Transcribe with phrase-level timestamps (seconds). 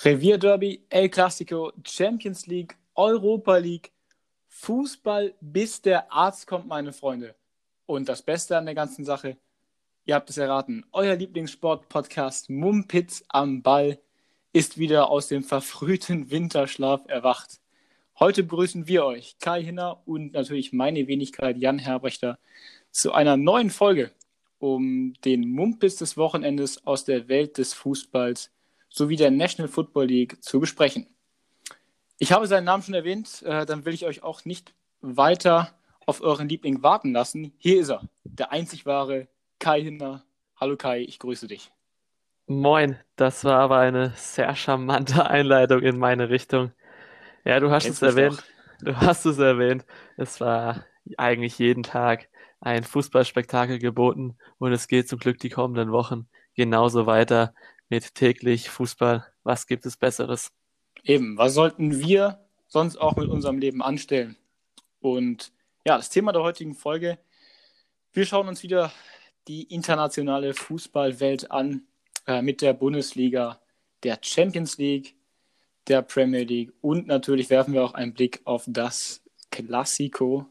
[0.00, 3.90] Revierderby, El Clasico, Champions League, Europa League,
[4.46, 7.34] Fußball, bis der Arzt kommt, meine Freunde.
[7.84, 9.36] Und das Beste an der ganzen Sache,
[10.04, 13.98] ihr habt es erraten, euer Lieblingssport-Podcast Mumpitz am Ball
[14.52, 17.60] ist wieder aus dem verfrühten Winterschlaf erwacht.
[18.20, 22.38] Heute begrüßen wir euch, Kai Hinner und natürlich meine Wenigkeit Jan Herbrechter,
[22.92, 24.12] zu einer neuen Folge,
[24.60, 28.52] um den Mumpitz des Wochenendes aus der Welt des Fußballs
[28.88, 31.06] sowie der National Football League zu besprechen.
[32.18, 35.72] Ich habe seinen Namen schon erwähnt, äh, dann will ich euch auch nicht weiter
[36.06, 37.52] auf euren Liebling warten lassen.
[37.58, 39.28] Hier ist er, der einzig wahre
[39.58, 40.24] Kai Hinder.
[40.56, 41.70] Hallo Kai, ich grüße dich.
[42.46, 46.72] Moin, das war aber eine sehr charmante Einleitung in meine Richtung.
[47.44, 48.38] Ja, du hast Kennst es erwähnt.
[48.38, 48.44] Doch.
[48.80, 49.84] Du hast es erwähnt.
[50.16, 50.84] Es war
[51.16, 52.28] eigentlich jeden Tag
[52.60, 57.54] ein Fußballspektakel geboten und es geht zum Glück die kommenden Wochen genauso weiter
[57.88, 59.26] mit täglich Fußball.
[59.42, 60.52] Was gibt es Besseres?
[61.04, 64.36] Eben, was sollten wir sonst auch mit unserem Leben anstellen?
[65.00, 65.52] Und
[65.86, 67.18] ja, das Thema der heutigen Folge,
[68.12, 68.92] wir schauen uns wieder
[69.46, 71.86] die internationale Fußballwelt an
[72.26, 73.60] äh, mit der Bundesliga,
[74.02, 75.14] der Champions League,
[75.86, 80.46] der Premier League und natürlich werfen wir auch einen Blick auf das Classico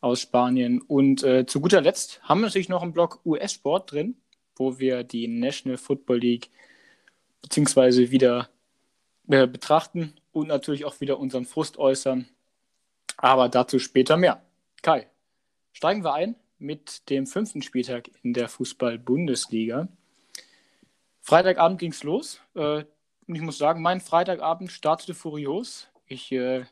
[0.00, 0.80] aus Spanien.
[0.80, 4.16] Und äh, zu guter Letzt haben wir natürlich noch einen Block US-Sport drin,
[4.56, 6.50] wo wir die National Football League
[7.42, 8.48] beziehungsweise wieder
[9.28, 12.28] äh, betrachten und natürlich auch wieder unseren Frust äußern.
[13.16, 14.42] Aber dazu später mehr.
[14.82, 15.08] Kai,
[15.72, 19.88] steigen wir ein mit dem fünften Spieltag in der Fußball-Bundesliga.
[21.20, 22.40] Freitagabend ging es los.
[22.54, 22.84] Äh,
[23.26, 25.88] und ich muss sagen, mein Freitagabend startete furios.
[26.06, 26.64] Ich äh,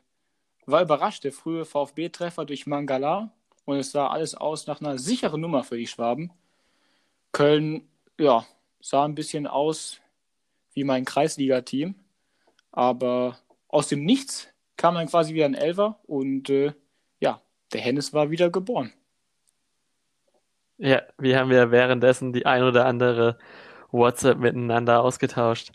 [0.65, 3.31] war überrascht, der frühe VfB-Treffer durch Mangala.
[3.65, 6.31] Und es sah alles aus nach einer sicheren Nummer für die Schwaben.
[7.33, 8.45] Köln, ja,
[8.79, 9.99] sah ein bisschen aus
[10.77, 11.95] wie mein Kreisliga-Team.
[12.71, 14.47] Aber aus dem Nichts
[14.77, 16.73] kam dann quasi wieder ein Elfer und äh,
[17.19, 17.41] ja,
[17.73, 18.93] der Hennes war wieder geboren.
[20.77, 23.39] Ja, wir haben ja währenddessen die ein oder andere
[23.91, 25.71] WhatsApp miteinander ausgetauscht.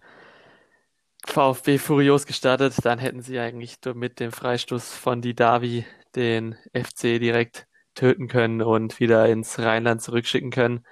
[1.27, 7.67] VfB furios gestartet, dann hätten sie eigentlich mit dem Freistoß von Didavi den FC direkt
[7.97, 10.85] töten können und wieder ins Rheinland zurückschicken können.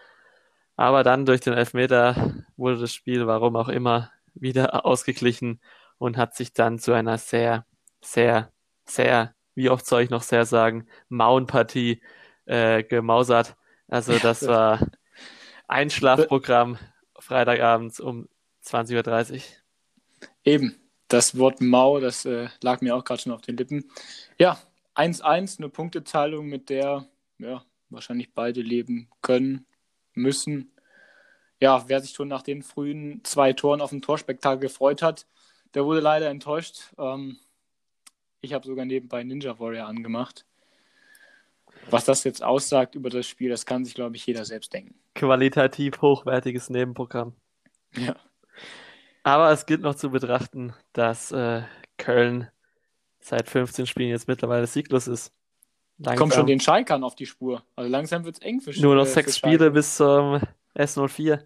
[0.76, 5.60] Aber dann durch den Elfmeter wurde das Spiel, warum auch immer, wieder ausgeglichen
[5.98, 7.66] und hat sich dann zu einer sehr,
[8.00, 8.52] sehr,
[8.84, 12.02] sehr, wie oft soll ich noch sehr sagen, Mauenpartie
[12.46, 13.56] äh, gemausert.
[13.88, 14.86] Also das war
[15.66, 16.78] ein Schlafprogramm
[17.18, 18.28] Freitagabends um
[18.64, 19.40] 20.30 Uhr.
[20.44, 20.76] Eben,
[21.08, 23.90] das Wort Mau, das äh, lag mir auch gerade schon auf den Lippen.
[24.38, 24.58] Ja,
[24.94, 29.66] 1-1, eine Punkteteilung, mit der ja, wahrscheinlich beide leben können
[30.14, 30.72] müssen.
[31.60, 35.26] Ja, wer sich schon nach den frühen zwei Toren auf dem Torspektakel gefreut hat,
[35.74, 36.92] der wurde leider enttäuscht.
[36.98, 37.38] Ähm,
[38.40, 40.46] ich habe sogar nebenbei Ninja Warrior angemacht.
[41.90, 44.94] Was das jetzt aussagt über das Spiel, das kann sich, glaube ich, jeder selbst denken.
[45.14, 47.34] Qualitativ hochwertiges Nebenprogramm.
[47.96, 48.16] Ja.
[49.22, 51.62] Aber es gilt noch zu betrachten, dass äh,
[51.98, 52.48] Köln
[53.20, 55.32] seit 15 Spielen jetzt mittlerweile sieglos ist.
[55.98, 56.16] Langsam.
[56.16, 57.62] Kommt schon den Schalkern auf die Spur.
[57.76, 60.40] Also langsam wird es eng für Nur noch äh, sechs Spiele bis zum
[60.74, 61.40] S04.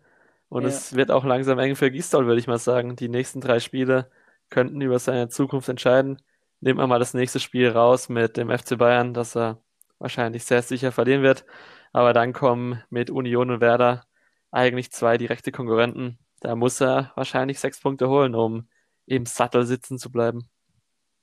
[0.48, 0.68] Und ja.
[0.68, 2.96] es wird auch langsam eng für Gisdol, würde ich mal sagen.
[2.96, 4.10] Die nächsten drei Spiele
[4.50, 6.22] könnten über seine Zukunft entscheiden.
[6.60, 9.60] Nehmen wir mal das nächste Spiel raus mit dem FC Bayern, das er
[9.98, 11.44] wahrscheinlich sehr sicher verlieren wird.
[11.92, 14.04] Aber dann kommen mit Union und Werder
[14.50, 16.18] eigentlich zwei direkte Konkurrenten.
[16.40, 18.68] Da muss er wahrscheinlich sechs Punkte holen, um
[19.06, 20.48] im Sattel sitzen zu bleiben.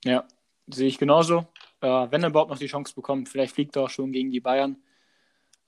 [0.04, 0.26] Ja,
[0.68, 1.48] sehe ich genauso
[1.82, 3.28] äh, wenn er überhaupt noch die Chance bekommt.
[3.30, 4.78] Vielleicht fliegt er auch schon gegen die Bayern.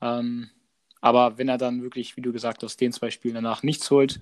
[0.01, 0.49] Ähm,
[1.03, 4.21] aber wenn er dann wirklich, wie du gesagt hast, den zwei Spielen danach nichts holt,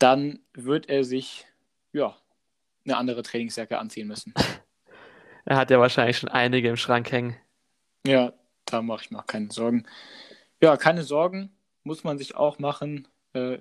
[0.00, 1.46] dann wird er sich
[1.92, 2.16] ja
[2.84, 4.34] eine andere Trainingsjacke anziehen müssen.
[5.44, 7.36] er hat ja wahrscheinlich schon einige im Schrank hängen.
[8.04, 8.32] Ja,
[8.64, 9.86] da mache ich mir auch keine Sorgen.
[10.60, 11.52] Ja, keine Sorgen
[11.84, 13.58] muss man sich auch machen, äh,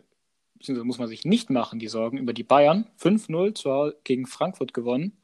[0.56, 2.90] beziehungsweise muss man sich nicht machen, die Sorgen über die Bayern.
[2.98, 5.16] 5-0 gegen Frankfurt gewonnen.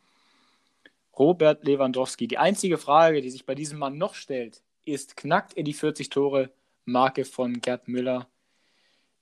[1.18, 2.28] Robert Lewandowski.
[2.28, 6.10] Die einzige Frage, die sich bei diesem Mann noch stellt, ist, knackt er die 40
[6.10, 6.52] Tore
[6.88, 8.28] Marke von Gerd Müller,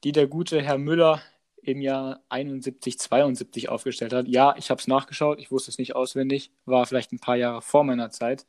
[0.03, 1.21] die der gute Herr Müller
[1.63, 4.27] im Jahr 71, 72 aufgestellt hat.
[4.27, 7.62] Ja, ich habe es nachgeschaut, ich wusste es nicht auswendig, war vielleicht ein paar Jahre
[7.63, 8.45] vor meiner Zeit.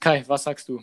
[0.00, 0.82] Kai, was sagst du?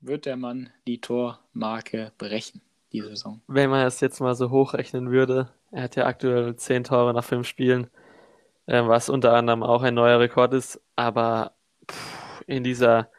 [0.00, 2.60] Wird der Mann die Tormarke brechen,
[2.92, 3.42] diese Saison?
[3.48, 7.24] Wenn man es jetzt mal so hochrechnen würde, er hat ja aktuell 10 Tore nach
[7.24, 7.88] 5 Spielen,
[8.66, 10.80] äh, was unter anderem auch ein neuer Rekord ist.
[10.94, 11.56] Aber
[12.46, 13.10] in dieser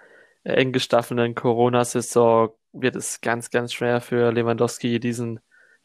[0.44, 2.52] eng gestaffelten Corona-Saison
[2.82, 5.40] wird es ganz, ganz schwer für Lewandowski, diesen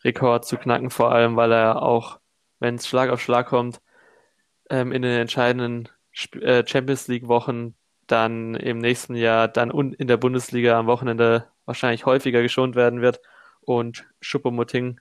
[0.04, 2.20] Rekord zu knacken, vor allem weil er auch
[2.62, 3.80] wenn es Schlag auf Schlag kommt,
[4.70, 5.88] ähm, in den entscheidenden
[6.40, 7.74] äh, Champions League-Wochen
[8.06, 13.20] dann im nächsten Jahr dann in der Bundesliga am Wochenende wahrscheinlich häufiger geschont werden wird
[13.62, 15.00] und Schuppomoting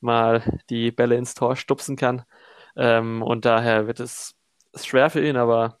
[0.00, 2.24] mal die Bälle ins Tor stupsen kann.
[2.76, 4.34] Ähm, und daher wird es
[4.74, 5.78] schwer für ihn, aber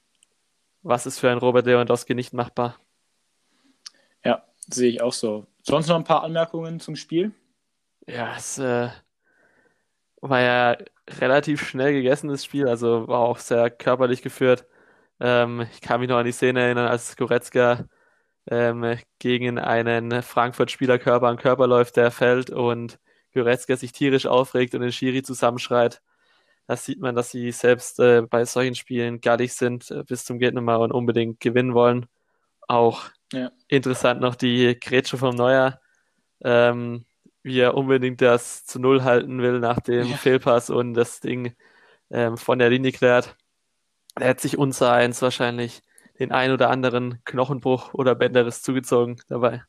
[0.82, 2.78] was ist für ein Robert Lewandowski nicht machbar?
[4.22, 5.46] Ja, sehe ich auch so.
[5.62, 7.32] Sonst noch ein paar Anmerkungen zum Spiel?
[8.06, 8.88] Ja, es äh,
[10.20, 10.76] war ja
[11.08, 14.66] relativ schnell gegessen, das Spiel, also war auch sehr körperlich geführt.
[15.20, 17.86] Ähm, ich kann mich noch an die Szene erinnern, als Goretzka
[18.50, 22.98] ähm, gegen einen Frankfurt-Spieler Körper an Körper läuft, der fällt und
[23.34, 26.02] Goretzka sich tierisch aufregt und den Schiri zusammenschreit.
[26.66, 30.38] Da sieht man, dass sie selbst äh, bei solchen Spielen gallig sind, äh, bis zum
[30.38, 32.06] Gehtnummer und unbedingt gewinnen wollen.
[32.68, 33.50] Auch ja.
[33.68, 35.80] interessant noch die Grätsche vom Neuer,
[36.42, 37.04] ähm,
[37.42, 40.16] wie er unbedingt das zu Null halten will nach dem ja.
[40.16, 41.54] Fehlpass und das Ding
[42.10, 43.36] ähm, von der Linie klärt.
[44.14, 45.82] Er hat sich unsereins wahrscheinlich
[46.18, 49.62] den ein oder anderen Knochenbruch oder Bänderriss zugezogen dabei.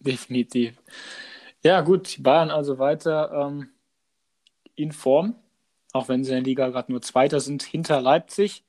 [0.00, 0.76] Definitiv.
[1.62, 3.68] Ja, gut, die Bayern also weiter ähm,
[4.74, 5.36] in Form,
[5.92, 8.64] auch wenn sie in der Liga gerade nur Zweiter sind, hinter Leipzig.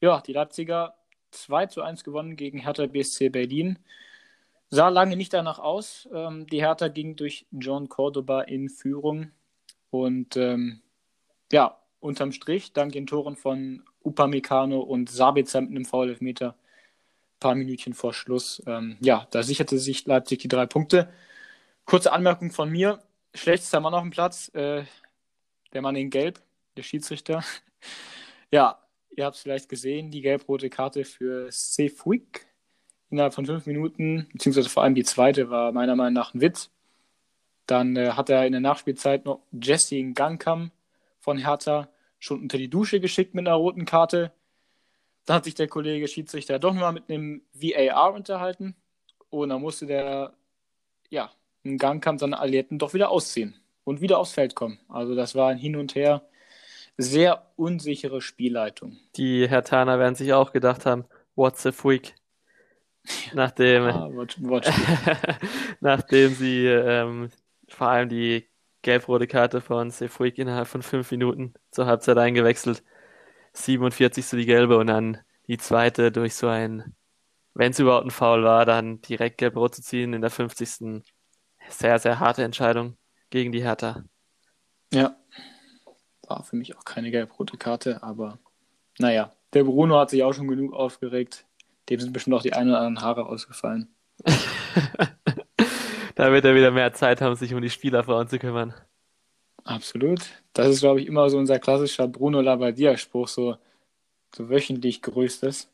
[0.00, 0.94] Ja, die Leipziger
[1.34, 3.78] 2 zu 1 gewonnen gegen Hertha BSC Berlin.
[4.70, 6.08] Sah lange nicht danach aus.
[6.12, 9.30] Ähm, die Hertha ging durch John Cordoba in Führung.
[9.90, 10.80] Und ähm,
[11.52, 17.54] ja, unterm Strich, dank den Toren von Upamecano und Sabitzer mit einem Foul-Elfmeter, ein paar
[17.54, 18.62] Minütchen vor Schluss.
[18.66, 21.08] Ähm, ja, da sicherte sich Leipzig die drei Punkte.
[21.84, 23.00] Kurze Anmerkung von mir:
[23.34, 24.84] schlechtester Mann auf dem Platz, äh,
[25.72, 26.40] der Mann in Gelb,
[26.76, 27.44] der Schiedsrichter.
[28.50, 28.83] ja,
[29.16, 32.46] ihr habt es vielleicht gesehen, die gelb-rote Karte für Sefwick
[33.10, 36.70] innerhalb von fünf Minuten, beziehungsweise vor allem die zweite war meiner Meinung nach ein Witz.
[37.66, 40.70] Dann äh, hat er in der Nachspielzeit noch Jesse Gangkam
[41.20, 41.88] von Hertha
[42.18, 44.32] schon unter die Dusche geschickt mit einer roten Karte.
[45.24, 48.74] Dann hat sich der Kollege Schiedsrichter doch nochmal mit einem VAR unterhalten
[49.30, 50.34] und dann musste der,
[51.08, 51.30] ja,
[51.64, 54.78] Gangkampf seine Alliierten doch wieder ausziehen und wieder aufs Feld kommen.
[54.88, 56.22] Also das war ein Hin und Her.
[56.96, 58.96] Sehr unsichere Spielleitung.
[59.16, 61.04] Die Hertaner werden sich auch gedacht haben,
[61.34, 62.14] what's a freak?
[63.34, 64.68] Nachdem, ah, watch, watch
[65.80, 67.30] nachdem sie ähm,
[67.68, 68.48] vor allem die
[68.82, 72.82] gelb-rote Karte von Sefuig innerhalb von fünf Minuten zur Halbzeit eingewechselt.
[73.52, 74.30] 47.
[74.30, 76.94] die gelbe und dann die zweite durch so ein,
[77.54, 81.02] wenn es überhaupt ein Foul war, dann direkt gelb-rot zu ziehen in der 50.
[81.68, 82.96] Sehr, sehr harte Entscheidung
[83.30, 84.04] gegen die Hertha.
[84.92, 85.16] Ja,
[86.28, 88.38] war für mich auch keine gelb-rote Karte, aber
[88.98, 91.46] naja, der Bruno hat sich auch schon genug aufgeregt.
[91.88, 93.88] Dem sind bestimmt auch die ein oder anderen Haare ausgefallen.
[96.14, 98.74] da wird er wieder mehr Zeit haben, sich um die Spielerfrauen zu kümmern.
[99.64, 100.20] Absolut.
[100.52, 103.56] Das ist, glaube ich, immer so unser klassischer Bruno Labbadia-Spruch, so,
[104.34, 105.70] so wöchentlich größtes.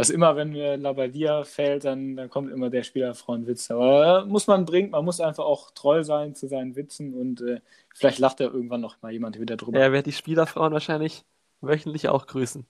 [0.00, 3.70] Dass immer, wenn mir Labbadia fällt, dann, dann kommt immer der Spielerfrauenwitz.
[3.70, 7.60] Aber muss man bringen, man muss einfach auch treu sein zu seinen Witzen und äh,
[7.94, 9.78] vielleicht lacht er irgendwann noch mal jemand wieder drüber.
[9.78, 11.24] Er wird die Spielerfrauen wahrscheinlich
[11.60, 12.64] wöchentlich auch grüßen.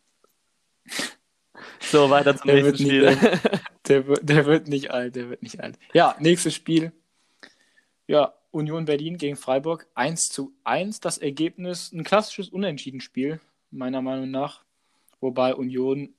[1.78, 3.10] So, weiter zum der nächsten Spiel.
[3.10, 5.78] Nicht, der, der, der, wird nicht alt, der wird nicht alt.
[5.92, 6.92] Ja, nächstes Spiel.
[8.06, 11.00] Ja, Union Berlin gegen Freiburg 1 zu 1.
[11.00, 13.40] Das Ergebnis ein klassisches Unentschieden-Spiel,
[13.70, 14.64] meiner Meinung nach.
[15.20, 16.14] Wobei Union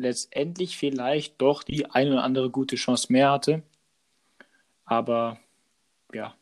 [0.00, 3.62] letztendlich vielleicht doch die eine oder andere gute Chance mehr hatte.
[4.84, 5.38] Aber
[6.12, 6.34] ja,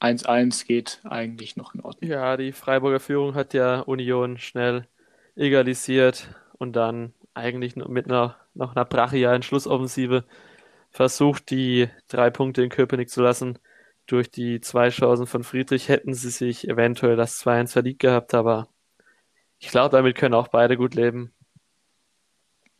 [0.00, 2.10] 1-1 geht eigentlich noch in Ordnung.
[2.10, 4.86] Ja, die Freiburger Führung hat ja Union schnell
[5.36, 10.24] egalisiert und dann eigentlich mit einer, noch einer brachialen Schlussoffensive
[10.90, 13.58] versucht, die drei Punkte in Köpenick zu lassen.
[14.06, 18.68] Durch die zwei Chancen von Friedrich hätten sie sich eventuell das 2-1 verdient gehabt, aber
[19.58, 21.33] ich glaube, damit können auch beide gut leben.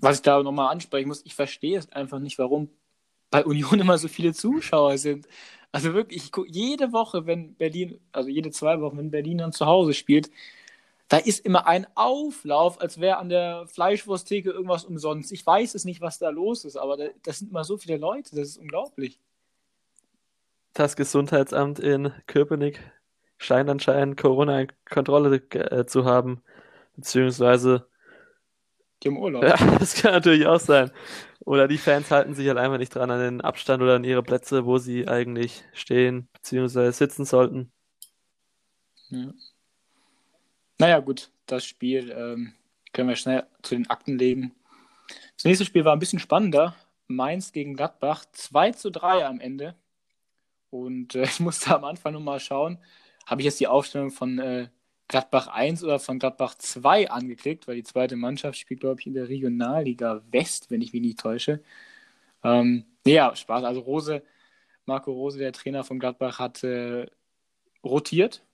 [0.04, 2.68] Was ich da nochmal ansprechen muss, ich verstehe es einfach nicht, warum
[3.30, 5.26] bei Union immer so viele Zuschauer sind.
[5.72, 9.52] Also wirklich, ich gucke jede Woche, wenn Berlin, also jede zwei Wochen, wenn Berlin dann
[9.52, 10.30] zu Hause spielt,
[11.08, 15.32] da ist immer ein Auflauf, als wäre an der Fleischwursttheke irgendwas umsonst.
[15.32, 17.98] Ich weiß es nicht, was da los ist, aber da, das sind immer so viele
[17.98, 19.20] Leute, das ist unglaublich.
[20.72, 22.80] Das Gesundheitsamt in Köpenick
[23.38, 26.42] scheint anscheinend Corona in Kontrolle äh, zu haben,
[26.96, 27.86] beziehungsweise
[29.02, 29.42] die im Urlaub.
[29.44, 30.90] Ja, das kann natürlich auch sein.
[31.40, 34.22] Oder die Fans halten sich halt einfach nicht dran an den Abstand oder an ihre
[34.22, 36.90] Plätze, wo sie eigentlich stehen bzw.
[36.90, 37.70] sitzen sollten.
[39.10, 39.32] Ja.
[40.78, 42.54] Naja, gut, das Spiel ähm,
[42.92, 44.54] können wir schnell zu den Akten legen.
[45.36, 46.74] Das nächste Spiel war ein bisschen spannender.
[47.06, 48.24] Mainz gegen Gladbach.
[48.32, 49.74] 2 zu 3 am Ende.
[50.70, 52.78] Und äh, ich musste am Anfang nochmal schauen,
[53.26, 54.68] habe ich jetzt die Aufstellung von äh,
[55.08, 59.14] Gladbach 1 oder von Gladbach 2 angeklickt, weil die zweite Mannschaft spielt, glaube ich, in
[59.14, 61.62] der Regionalliga West, wenn ich mich nicht täusche.
[62.42, 63.64] Ähm, ja, Spaß.
[63.64, 64.22] Also Rose,
[64.86, 67.06] Marco Rose, der Trainer von Gladbach, hat äh,
[67.84, 68.44] rotiert.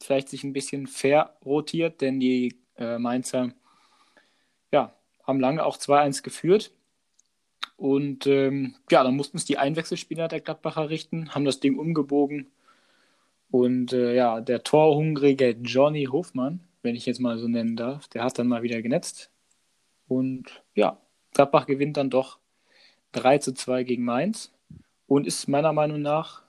[0.00, 3.52] Vielleicht sich ein bisschen fair rotiert, denn die äh, Mainzer
[4.72, 4.94] ja,
[5.26, 6.72] haben lange auch 2-1 geführt.
[7.76, 12.50] Und ähm, ja, dann mussten es die Einwechselspieler der Gladbacher richten, haben das Ding umgebogen.
[13.50, 18.24] Und äh, ja, der torhungrige Johnny Hofmann, wenn ich jetzt mal so nennen darf, der
[18.24, 19.30] hat dann mal wieder genetzt.
[20.06, 21.00] Und ja,
[21.32, 22.38] Gladbach gewinnt dann doch
[23.12, 24.52] 3 zu 2 gegen Mainz
[25.06, 26.42] und ist meiner Meinung nach,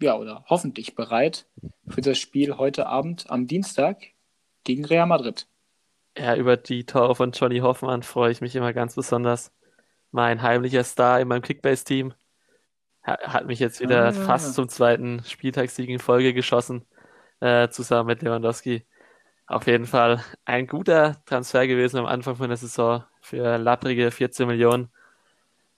[0.00, 1.46] ja, oder hoffentlich bereit
[1.88, 4.02] für das Spiel heute Abend am Dienstag
[4.64, 5.46] gegen Real Madrid.
[6.16, 9.52] Ja, über die Tore von Johnny Hoffmann freue ich mich immer ganz besonders.
[10.10, 12.14] Mein heimlicher Star in meinem Kickbase-Team
[13.16, 16.84] hat mich jetzt wieder ah, fast zum zweiten Spieltagssieg in Folge geschossen,
[17.40, 18.84] äh, zusammen mit Lewandowski.
[19.46, 24.46] Auf jeden Fall ein guter Transfer gewesen am Anfang von der Saison für lapprige 14
[24.46, 24.90] Millionen.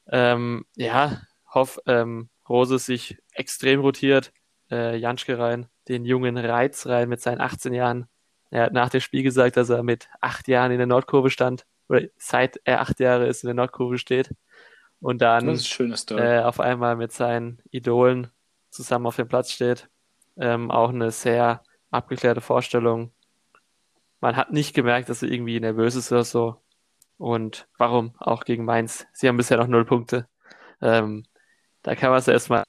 [0.08, 1.22] Ähm, ja,
[1.54, 4.32] Hoff, ähm, Rose sich extrem rotiert,
[4.70, 8.06] äh, Janschke rein, den jungen Reiz rein mit seinen 18 Jahren.
[8.50, 11.64] Er hat nach dem Spiel gesagt, dass er mit acht Jahren in der Nordkurve stand,
[11.88, 14.30] oder seit er acht Jahre ist in der Nordkurve steht.
[15.00, 15.58] Und dann
[16.10, 18.30] äh, auf einmal mit seinen Idolen
[18.70, 19.88] zusammen auf dem Platz steht.
[20.36, 23.12] Ähm, auch eine sehr abgeklärte Vorstellung.
[24.20, 26.62] Man hat nicht gemerkt, dass er irgendwie nervös ist oder so.
[27.16, 29.06] Und warum auch gegen Mainz?
[29.12, 30.28] Sie haben bisher noch null Punkte.
[30.80, 31.24] Ähm,
[31.82, 32.64] da kann man es erstmal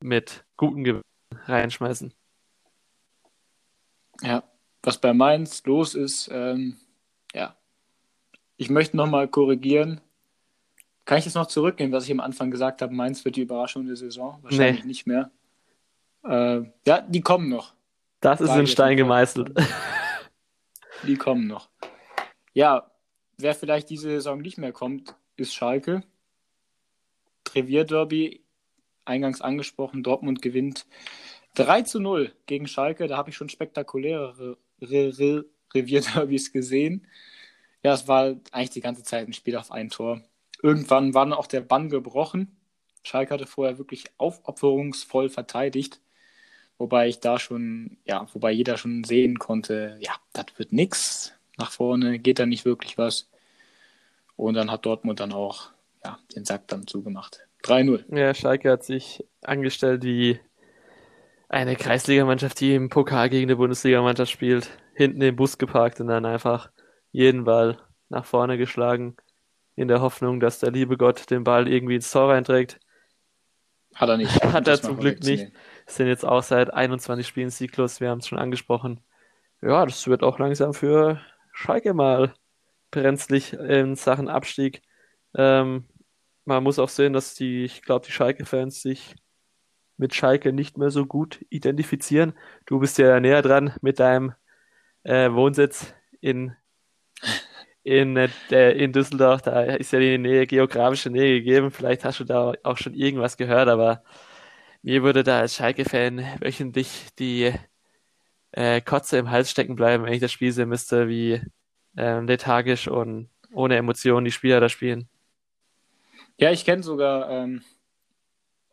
[0.00, 1.04] mit guten Gewinnen
[1.46, 2.12] reinschmeißen.
[4.22, 4.44] Ja,
[4.82, 6.76] was bei Mainz los ist, ähm,
[7.34, 7.56] ja.
[8.56, 10.00] Ich möchte nochmal korrigieren.
[11.04, 12.94] Kann ich jetzt noch zurückgehen, was ich am Anfang gesagt habe?
[12.94, 14.38] Mainz wird die Überraschung der Saison.
[14.42, 14.88] Wahrscheinlich nee.
[14.88, 15.30] nicht mehr.
[16.24, 17.74] Äh, ja, die kommen noch.
[18.20, 19.52] Das ist in Stein gemeißelt.
[21.04, 21.68] Die kommen noch.
[22.54, 22.92] Ja,
[23.42, 26.04] Wer vielleicht diese Saison nicht mehr kommt, ist Schalke.
[27.42, 28.44] Trevierderby,
[29.04, 30.86] eingangs angesprochen, Dortmund gewinnt
[31.54, 33.08] 3 zu 0 gegen Schalke.
[33.08, 37.06] Da habe ich schon spektakulärere Revierderbys gesehen.
[37.82, 40.22] Ja, es war eigentlich die ganze Zeit ein Spiel auf ein Tor.
[40.62, 42.56] Irgendwann war dann auch der Bann gebrochen.
[43.02, 46.00] Schalke hatte vorher wirklich aufopferungsvoll verteidigt.
[46.78, 51.70] Wobei ich da schon, ja, wobei jeder schon sehen konnte, ja, das wird nichts nach
[51.70, 53.28] vorne geht da nicht wirklich was.
[54.36, 55.70] Und dann hat Dortmund dann auch
[56.04, 57.46] ja, den Sack dann zugemacht.
[57.64, 58.04] 3-0.
[58.16, 60.40] Ja, Schalke hat sich angestellt wie
[61.48, 64.70] eine Kreisligamannschaft, die im Pokal gegen eine Bundesligamannschaft spielt.
[64.94, 66.70] Hinten den Bus geparkt und dann einfach
[67.12, 67.78] jeden Ball
[68.08, 69.16] nach vorne geschlagen,
[69.74, 72.78] in der Hoffnung, dass der liebe Gott den Ball irgendwie ins Tor reinträgt.
[73.94, 74.42] Hat er nicht.
[74.44, 75.52] Hat er zum Glück nicht.
[75.86, 79.00] Sind jetzt auch seit 21 Spielen sieglos, wir haben es schon angesprochen.
[79.60, 81.20] Ja, das wird auch langsam für
[81.52, 82.34] Schalke mal
[82.90, 84.82] brenzlig in Sachen Abstieg.
[85.34, 85.84] Ähm,
[86.44, 89.14] man muss auch sehen, dass die, ich glaube, die Schalke-Fans sich
[89.96, 92.34] mit Schalke nicht mehr so gut identifizieren.
[92.66, 94.34] Du bist ja näher dran mit deinem
[95.04, 96.56] äh, Wohnsitz in,
[97.84, 99.42] in, äh, in Düsseldorf.
[99.42, 101.70] Da ist ja die Nähe, geografische Nähe gegeben.
[101.70, 104.02] Vielleicht hast du da auch schon irgendwas gehört, aber
[104.82, 107.52] mir würde da als Schalke-Fan wöchentlich die
[108.52, 111.40] äh, Kotze im Hals stecken bleiben, wenn ich das Spiel sehen müsste, wie
[111.96, 115.08] äh, lethargisch und ohne Emotionen die Spieler da spielen.
[116.38, 117.62] Ja, ich kenne sogar ähm,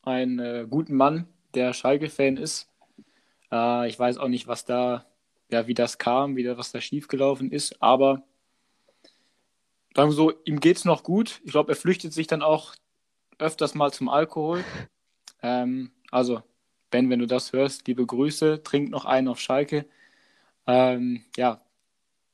[0.04, 2.70] einen äh, guten Mann, der Schalke-Fan ist.
[3.52, 5.06] Äh, ich weiß auch nicht, was da,
[5.52, 8.24] ja, wie das kam, wie da, was da schiefgelaufen ist, aber
[10.00, 11.42] sagen wir so, ihm geht es noch gut.
[11.44, 12.74] Ich glaube, er flüchtet sich dann auch
[13.38, 14.64] öfters mal zum Alkohol.
[15.42, 16.42] Ähm, also
[16.90, 19.86] Ben, wenn du das hörst, liebe Grüße, trink noch einen auf Schalke.
[20.68, 21.62] Ähm, ja,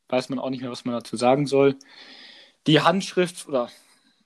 [0.09, 1.75] weiß man auch nicht mehr, was man dazu sagen soll.
[2.67, 3.71] Die Handschrift, oder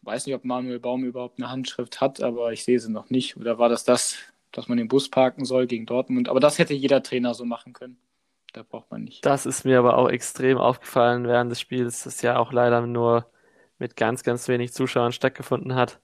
[0.01, 3.37] weiß nicht, ob Manuel Baum überhaupt eine Handschrift hat, aber ich sehe sie noch nicht.
[3.37, 4.17] Oder war das das,
[4.51, 6.27] dass man den Bus parken soll gegen Dortmund?
[6.27, 7.97] Aber das hätte jeder Trainer so machen können.
[8.53, 9.25] Da braucht man nicht.
[9.25, 13.29] Das ist mir aber auch extrem aufgefallen während des Spiels, das ja auch leider nur
[13.77, 15.99] mit ganz, ganz wenig Zuschauern stattgefunden hat.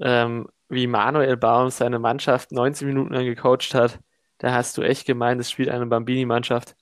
[0.00, 4.00] Ähm, wie Manuel Baum seine Mannschaft 90 Minuten lang gecoacht hat,
[4.38, 6.76] da hast du echt gemeint, es spielt eine Bambini-Mannschaft.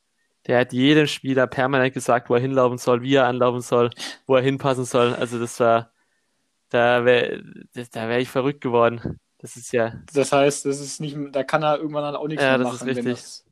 [0.47, 3.91] Der hat jedem Spieler permanent gesagt, wo er hinlaufen soll, wie er anlaufen soll,
[4.27, 5.15] wo er hinpassen soll.
[5.15, 5.91] Also das war,
[6.69, 7.43] da wäre
[7.93, 9.21] da wär ich verrückt geworden.
[9.39, 9.95] Das ist ja.
[10.13, 12.89] Das heißt, das ist nicht, da kann er irgendwann dann auch nichts ja, mehr machen.
[12.89, 13.44] Ja, das ist richtig.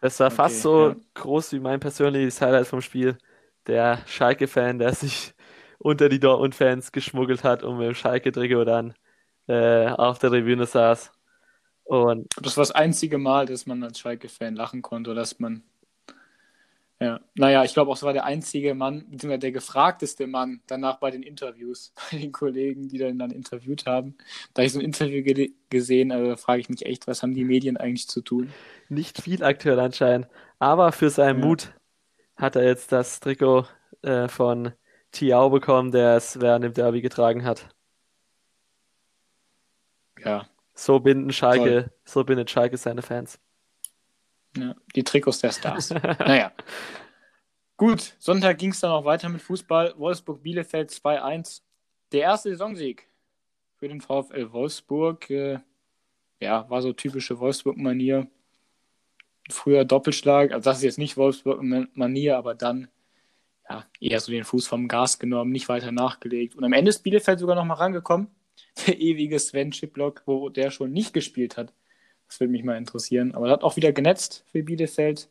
[0.00, 0.20] Das...
[0.20, 0.96] war okay, fast so ja.
[1.14, 3.18] groß wie mein persönliches Highlight vom Spiel.
[3.66, 5.34] Der Schalke-Fan, der sich
[5.78, 8.94] unter die Dortmund-Fans geschmuggelt hat, um mit dem Schalke-Trikot dann
[9.46, 11.12] äh, auf der Tribüne saß.
[11.84, 15.62] Und das war das einzige Mal, dass man als Schalke-Fan lachen konnte, dass man
[17.00, 20.98] ja, naja, ich glaube auch, es war der einzige Mann, beziehungsweise der gefragteste Mann danach
[20.98, 24.16] bei den Interviews, bei den Kollegen, die dann, dann interviewt haben.
[24.54, 27.44] Da ich so ein Interview ge gesehen, also frage ich mich echt, was haben die
[27.44, 28.50] Medien eigentlich zu tun?
[28.88, 30.26] Nicht viel aktuell anscheinend,
[30.58, 31.46] aber für seinen ja.
[31.46, 31.72] Mut
[32.36, 33.66] hat er jetzt das Trikot
[34.02, 34.72] äh, von
[35.12, 37.68] Tiao bekommen, der es während dem Derby getragen hat.
[40.24, 40.46] Ja.
[40.74, 41.90] So binden Schalke, Toll.
[42.04, 43.38] so bindet Schalke seine Fans.
[44.60, 45.90] Ja, die Trikots der Stars.
[45.90, 46.52] naja.
[47.76, 49.94] Gut, Sonntag ging es dann auch weiter mit Fußball.
[49.96, 51.62] Wolfsburg-Bielefeld 2-1.
[52.12, 53.06] Der erste Saisonsieg
[53.76, 55.30] für den VfL Wolfsburg.
[55.30, 55.60] Äh,
[56.40, 58.26] ja, war so typische Wolfsburg-Manier.
[59.50, 62.88] Früher Doppelschlag, also das ist jetzt nicht Wolfsburg-Manier, aber dann
[63.68, 66.54] ja, eher so den Fuß vom Gas genommen, nicht weiter nachgelegt.
[66.54, 68.28] Und am Ende ist Bielefeld sogar noch mal rangekommen.
[68.86, 71.72] Der ewige Sven Chiplock, wo der schon nicht gespielt hat,
[72.28, 73.34] das würde mich mal interessieren.
[73.34, 75.28] Aber er hat auch wieder genetzt für Bielefeld.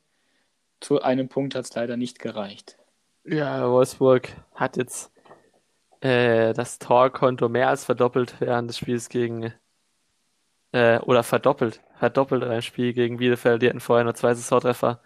[0.79, 2.77] Zu einem Punkt hat es leider nicht gereicht.
[3.23, 5.11] Ja, Wolfsburg hat jetzt
[6.01, 9.53] äh, das Torkonto mehr als verdoppelt während des Spiels gegen
[10.71, 13.61] äh, oder verdoppelt, verdoppelt ein Spiel gegen Bielefeld.
[13.61, 15.01] Die hatten vorher nur zwei Saisontreffer.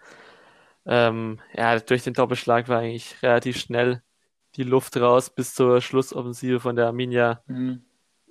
[0.84, 4.02] Ähm, ja, durch den Doppelschlag war eigentlich relativ schnell
[4.56, 7.42] die Luft raus bis zur Schlussoffensive von der Arminia.
[7.46, 7.84] Mhm.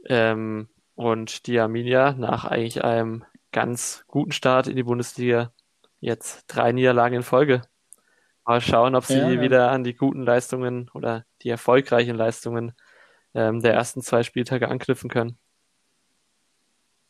[0.05, 5.51] Ähm, und die Arminia nach eigentlich einem ganz guten Start in die Bundesliga.
[5.99, 7.61] Jetzt drei Niederlagen in Folge.
[8.45, 9.41] Mal schauen, ob sie ja, ja.
[9.41, 12.73] wieder an die guten Leistungen oder die erfolgreichen Leistungen
[13.33, 15.37] ähm, der ersten zwei Spieltage anknüpfen können.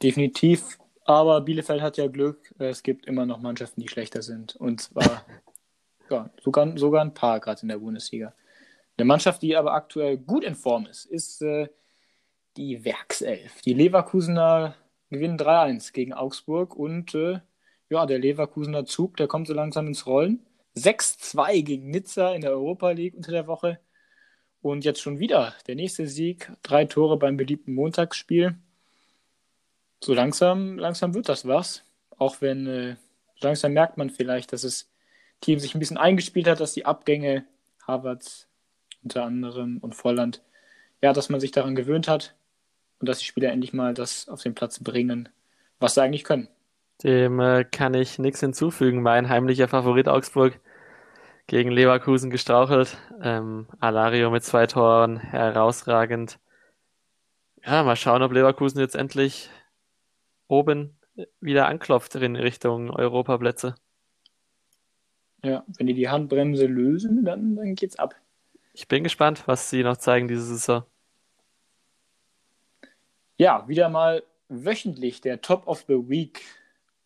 [0.04, 0.78] Definitiv.
[1.06, 2.54] Aber Bielefeld hat ja Glück.
[2.60, 4.56] Es gibt immer noch Mannschaften, die schlechter sind.
[4.56, 5.26] Und zwar
[6.10, 8.34] ja, sogar, sogar ein paar gerade in der Bundesliga.
[8.98, 11.70] Eine Mannschaft, die aber aktuell gut in Form ist, ist äh,
[12.58, 13.62] die Werkself.
[13.62, 14.76] Die Leverkusener
[15.12, 17.40] gewinnen 3-1 gegen Augsburg und äh,
[17.90, 20.46] ja, der Leverkusener Zug, der kommt so langsam ins Rollen.
[20.78, 23.80] 6-2 gegen Nizza in der Europa League unter der Woche.
[24.62, 26.52] Und jetzt schon wieder der nächste Sieg.
[26.64, 28.56] Drei Tore beim beliebten Montagsspiel.
[30.02, 31.84] So langsam, langsam wird das was.
[32.18, 32.96] Auch wenn äh,
[33.42, 34.90] langsam merkt man vielleicht, dass das
[35.42, 37.46] Team sich ein bisschen eingespielt hat, dass die Abgänge
[37.86, 38.48] Harvards
[39.04, 40.42] unter anderem und Volland,
[41.02, 42.36] ja, dass man sich daran gewöhnt hat
[43.02, 45.28] und dass die Spieler endlich mal das auf den Platz bringen,
[45.80, 46.48] was sie eigentlich können.
[47.04, 49.02] Dem äh, kann ich nichts hinzufügen.
[49.02, 50.60] Mein heimlicher Favorit Augsburg
[51.48, 52.98] gegen Leverkusen gestrauchelt.
[53.22, 56.40] Ähm, Alario mit zwei Toren, herausragend.
[57.66, 59.50] Ja, mal schauen, ob Leverkusen jetzt endlich
[60.48, 60.96] oben
[61.40, 63.76] wieder anklopft in Richtung Europaplätze.
[65.44, 68.16] Ja, wenn die die Handbremse lösen, dann, dann geht's ab.
[68.74, 70.84] Ich bin gespannt, was sie noch zeigen diese Saison.
[73.42, 76.44] Ja, wieder mal wöchentlich der Top of the Week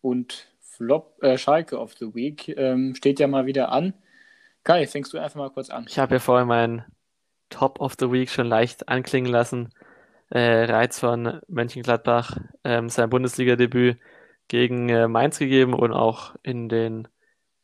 [0.02, 3.94] und Flop, äh, Schalke of the Week ähm, steht ja mal wieder an.
[4.62, 5.86] Kai, fängst du einfach mal kurz an.
[5.88, 6.84] Ich habe ja vorhin meinen
[7.48, 9.72] Top of the Week schon leicht anklingen lassen.
[10.28, 13.96] Äh, Reiz von Mönchengladbach, ähm, sein Bundesliga-Debüt
[14.48, 17.08] gegen äh, Mainz gegeben und auch in den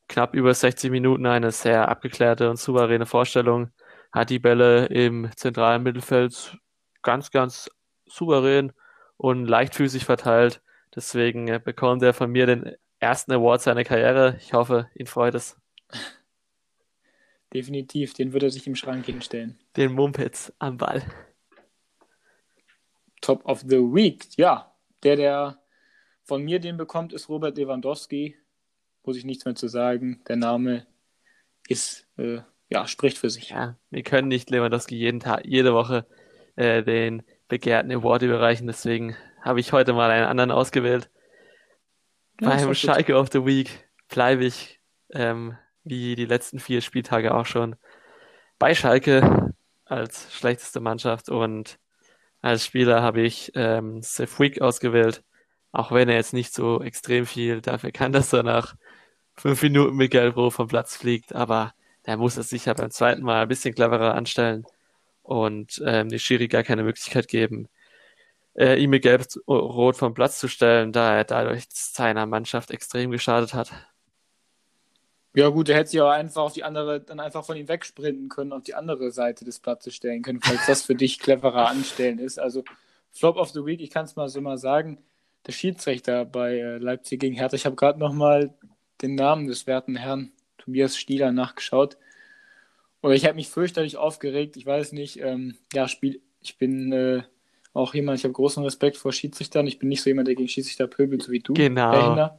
[0.09, 3.71] knapp über 60 Minuten eine sehr abgeklärte und souveräne Vorstellung.
[4.13, 6.57] Hat die Bälle im zentralen Mittelfeld
[7.03, 7.69] ganz, ganz
[8.13, 8.73] souverän
[9.17, 10.63] und leichtfüßig verteilt.
[10.95, 14.39] Deswegen bekommt er von mir den ersten Award seiner Karriere.
[14.41, 15.59] Ich hoffe, ihn freut es.
[17.53, 19.59] Definitiv, den wird er sich im Schrank hinstellen.
[19.77, 21.03] Den Mumpitz am Ball.
[23.21, 24.75] Top of the Week, ja.
[25.03, 25.59] Der, der
[26.25, 28.37] von mir den bekommt, ist Robert Lewandowski.
[29.05, 30.23] Muss ich nichts mehr zu sagen.
[30.29, 30.87] Der Name
[31.69, 33.51] ist, äh, ja, spricht für sich.
[33.51, 36.07] Ja, wir können nicht Lewandowski jeden Tag, jede Woche
[36.57, 37.23] äh, den
[37.53, 38.67] begehrten Award überreichen.
[38.67, 41.11] Deswegen habe ich heute mal einen anderen ausgewählt.
[42.41, 47.45] Ja, Beim Schalke of the Week bleibe ich, ähm, wie die letzten vier Spieltage auch
[47.45, 47.77] schon,
[48.59, 49.53] bei Schalke
[49.85, 51.79] als schlechteste Mannschaft und
[52.41, 55.23] als Spieler habe ich ähm, Sefwick ausgewählt.
[55.73, 58.77] Auch wenn er jetzt nicht so extrem viel dafür kann, dass er nach
[59.35, 61.75] fünf Minuten mit Gelbrot vom Platz fliegt, aber
[62.07, 64.65] der muss es sicher beim zweiten Mal ein bisschen cleverer anstellen
[65.23, 67.69] und ähm, die Schiri gar keine Möglichkeit geben,
[68.55, 73.55] äh, ihm mit Gelb-Rot vom Platz zu stellen, da er dadurch seiner Mannschaft extrem geschadet
[73.55, 73.73] hat.
[75.35, 78.29] Ja gut, er hätte sich auch einfach auf die andere, dann einfach von ihm wegsprinten
[78.29, 82.19] können, auf die andere Seite des Platzes stellen können, falls das für dich cleverer anstellen
[82.19, 82.39] ist.
[82.39, 82.65] Also
[83.13, 84.99] Flop of the Week, ich kann es mal so mal sagen,
[85.47, 88.53] der Schiedsrichter bei äh, Leipzig gegen Hertha, ich habe gerade noch mal
[89.01, 91.97] den Namen des werten Herrn Tobias Stieler nachgeschaut.
[93.03, 97.23] Oder ich habe mich fürchterlich aufgeregt, ich weiß nicht, ähm, ja, Spiel, ich bin äh,
[97.75, 99.67] auch jemand, ich habe großen Respekt vor Schiedsrichtern.
[99.67, 101.55] Ich bin nicht so jemand, der gegen Schiedsrichter pöbelt, so wie du.
[101.55, 102.39] Genau.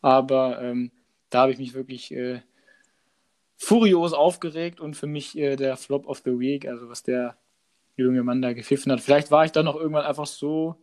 [0.00, 0.90] Aber ähm,
[1.30, 2.40] da habe ich mich wirklich äh,
[3.56, 7.36] furios aufgeregt und für mich äh, der Flop of the Week, also was der
[7.96, 9.00] junge Mann da gepfiffen hat.
[9.00, 10.76] Vielleicht war ich dann noch irgendwann einfach so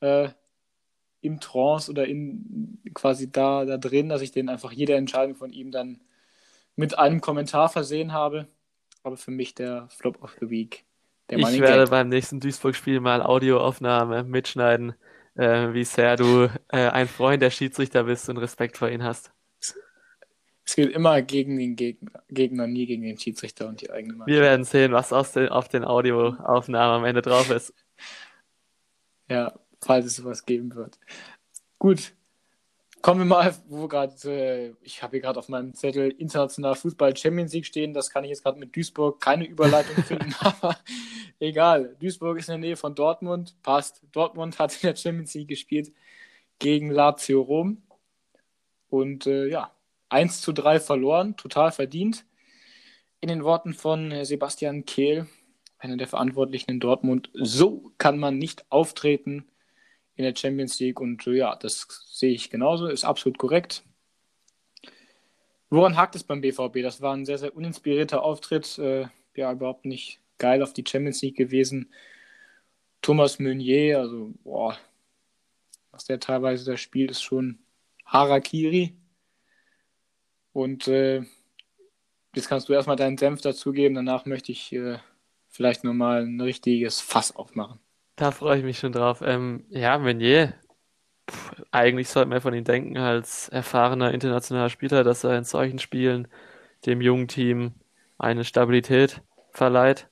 [0.00, 0.28] äh,
[1.22, 5.52] im Trance oder in quasi da, da drin, dass ich den einfach jede Entscheidung von
[5.52, 6.00] ihm dann
[6.80, 8.48] mit einem Kommentar versehen habe.
[9.02, 10.84] Aber für mich der Flop of the Week.
[11.28, 11.90] ich werde Gag.
[11.90, 14.94] beim nächsten Duisburg-Spiel mal Audioaufnahme mitschneiden,
[15.36, 19.30] äh, wie sehr du äh, ein Freund der Schiedsrichter bist und Respekt vor ihm hast.
[20.64, 24.28] Es geht immer gegen den Gegner, Gegner, nie gegen den Schiedsrichter und die eigene Mannschaft.
[24.28, 27.74] Wir werden sehen, was aus den, auf den Audioaufnahmen am Ende drauf ist.
[29.28, 30.98] Ja, falls es sowas geben wird.
[31.78, 32.12] Gut.
[33.02, 37.16] Kommen wir mal, wo gerade, äh, ich habe hier gerade auf meinem Zettel international Fußball
[37.16, 37.94] Champions League stehen.
[37.94, 40.76] Das kann ich jetzt gerade mit Duisburg keine Überleitung finden, aber
[41.38, 41.96] egal.
[41.98, 44.02] Duisburg ist in der Nähe von Dortmund, passt.
[44.12, 45.92] Dortmund hat in der Champions League gespielt
[46.58, 47.82] gegen Lazio Rom.
[48.90, 49.70] Und äh, ja,
[50.10, 52.26] 1 zu 3 verloren, total verdient.
[53.20, 55.26] In den Worten von Sebastian Kehl,
[55.78, 59.46] einer der Verantwortlichen in Dortmund, so kann man nicht auftreten
[60.20, 61.00] in der Champions League.
[61.00, 63.82] Und ja, das sehe ich genauso, ist absolut korrekt.
[65.70, 66.82] Woran hakt es beim BVB?
[66.82, 68.78] Das war ein sehr, sehr uninspirierter Auftritt.
[68.78, 71.92] Äh, ja, überhaupt nicht geil auf die Champions League gewesen.
[73.02, 74.76] Thomas Meunier, also, boah,
[75.90, 77.60] was der teilweise da spielt, ist schon
[78.04, 78.94] Harakiri.
[80.52, 81.22] Und äh,
[82.34, 83.94] jetzt kannst du erstmal deinen Senf dazugeben.
[83.94, 84.98] Danach möchte ich äh,
[85.48, 87.78] vielleicht nochmal ein richtiges Fass aufmachen.
[88.20, 89.22] Da freue ich mich schon drauf.
[89.24, 90.52] Ähm, ja, Meunier,
[91.70, 96.28] eigentlich sollte man von ihm denken, als erfahrener internationaler Spieler, dass er in solchen Spielen
[96.84, 97.72] dem jungen Team
[98.18, 100.10] eine Stabilität verleiht,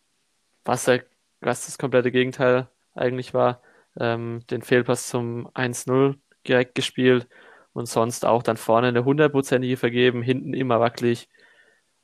[0.65, 1.05] was, er,
[1.43, 3.61] was das komplette Gegenteil eigentlich war.
[4.01, 6.17] Ähm, den Fehlpass zum 1-0
[6.47, 7.29] direkt gespielt
[7.75, 11.29] und sonst auch dann vorne eine hundertprozentige vergeben, hinten immer wackelig.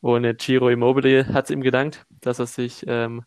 [0.03, 3.25] Und Giro Immobile hat es ihm gedankt, dass er sich ähm,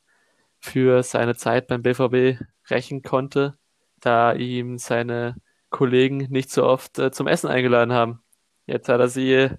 [0.60, 3.58] für seine Zeit beim BVB rächen konnte,
[4.00, 5.36] da ihm seine
[5.70, 8.22] Kollegen nicht so oft äh, zum Essen eingeladen haben.
[8.66, 9.50] Jetzt hat er sie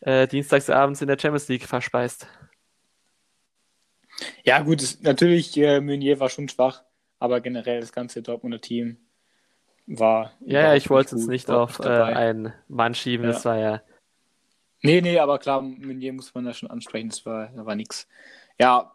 [0.00, 2.26] äh, dienstagsabends in der Champions League verspeist.
[4.44, 6.82] Ja, gut, das, natürlich, äh, Meunier war schon schwach,
[7.18, 8.98] aber generell das ganze Dortmunder Team
[9.86, 10.32] war.
[10.40, 13.32] Ja, ich wollte es nicht auf äh, einen Mann schieben, ja.
[13.32, 13.82] das war ja.
[14.82, 18.06] Nee, nee, aber klar, Meunier muss man da schon ansprechen, das war, da war nichts.
[18.58, 18.93] Ja,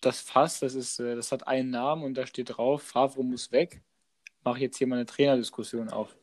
[0.00, 3.52] das Fass, das ist, äh, das hat einen Namen und da steht drauf, Favre muss
[3.52, 3.82] weg.
[4.44, 6.16] Mache jetzt hier mal eine Trainerdiskussion auf.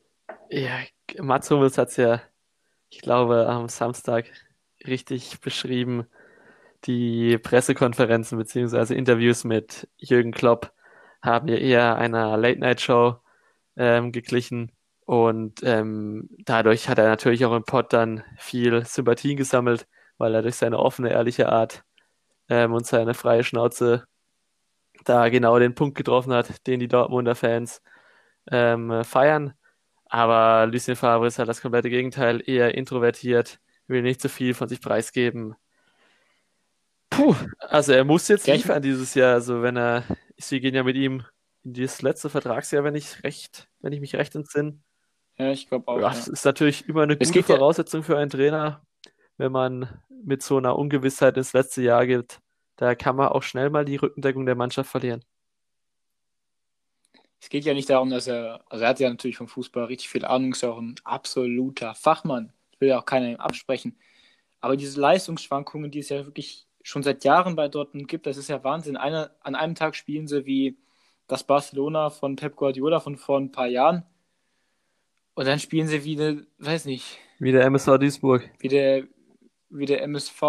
[0.50, 0.80] Ja,
[1.20, 2.22] Mats Hummels hat es ja,
[2.90, 4.26] ich glaube, am Samstag
[4.86, 6.08] richtig beschrieben.
[6.86, 8.94] Die Pressekonferenzen bzw.
[8.94, 10.72] Interviews mit Jürgen Klopp
[11.22, 13.18] haben ja eher einer Late-Night-Show
[13.78, 14.72] ähm, geglichen.
[15.06, 20.42] Und ähm, dadurch hat er natürlich auch im Pod dann viel Sympathien gesammelt, weil er
[20.42, 21.85] durch seine offene, ehrliche Art
[22.49, 24.05] ähm, und seine freie Schnauze
[25.03, 27.81] da genau den Punkt getroffen hat, den die Dortmunder Fans
[28.51, 29.53] ähm, feiern.
[30.05, 34.69] Aber Lucien Favre ist halt das komplette Gegenteil, eher introvertiert, will nicht so viel von
[34.69, 35.55] sich preisgeben.
[37.10, 39.34] Puh, also er muss jetzt liefern dieses Jahr.
[39.34, 40.03] Also wenn er,
[40.38, 41.23] sie gehen ja mit ihm
[41.63, 44.79] in dieses letzte Vertragsjahr, wenn ich recht, wenn ich mich recht entsinne.
[45.38, 45.99] Ja, ich glaube auch.
[45.99, 46.34] Ja, das ja.
[46.34, 48.05] ist natürlich immer eine gute Voraussetzung ja.
[48.05, 48.86] für einen Trainer,
[49.38, 52.39] wenn man mit so einer Ungewissheit ins letzte Jahr geht,
[52.78, 55.24] da kann man auch schnell mal die Rückendeckung der Mannschaft verlieren.
[57.39, 60.10] Es geht ja nicht darum, dass er, also er hat ja natürlich vom Fußball richtig
[60.10, 62.52] viel Ahnung, ist ja auch ein absoluter Fachmann.
[62.71, 63.98] Ich will ja auch keiner ihm absprechen.
[64.62, 68.50] Aber diese Leistungsschwankungen, die es ja wirklich schon seit Jahren bei Dortmund gibt, das ist
[68.50, 68.98] ja Wahnsinn.
[68.98, 70.78] Eine, an einem Tag spielen sie wie
[71.28, 74.04] das Barcelona von Pep Guardiola von vor ein paar Jahren.
[75.36, 77.19] Und dann spielen sie wie, eine, weiß nicht.
[77.39, 78.50] Wie der MSV Duisburg.
[78.60, 79.04] Wie der,
[79.69, 80.41] wie der MSV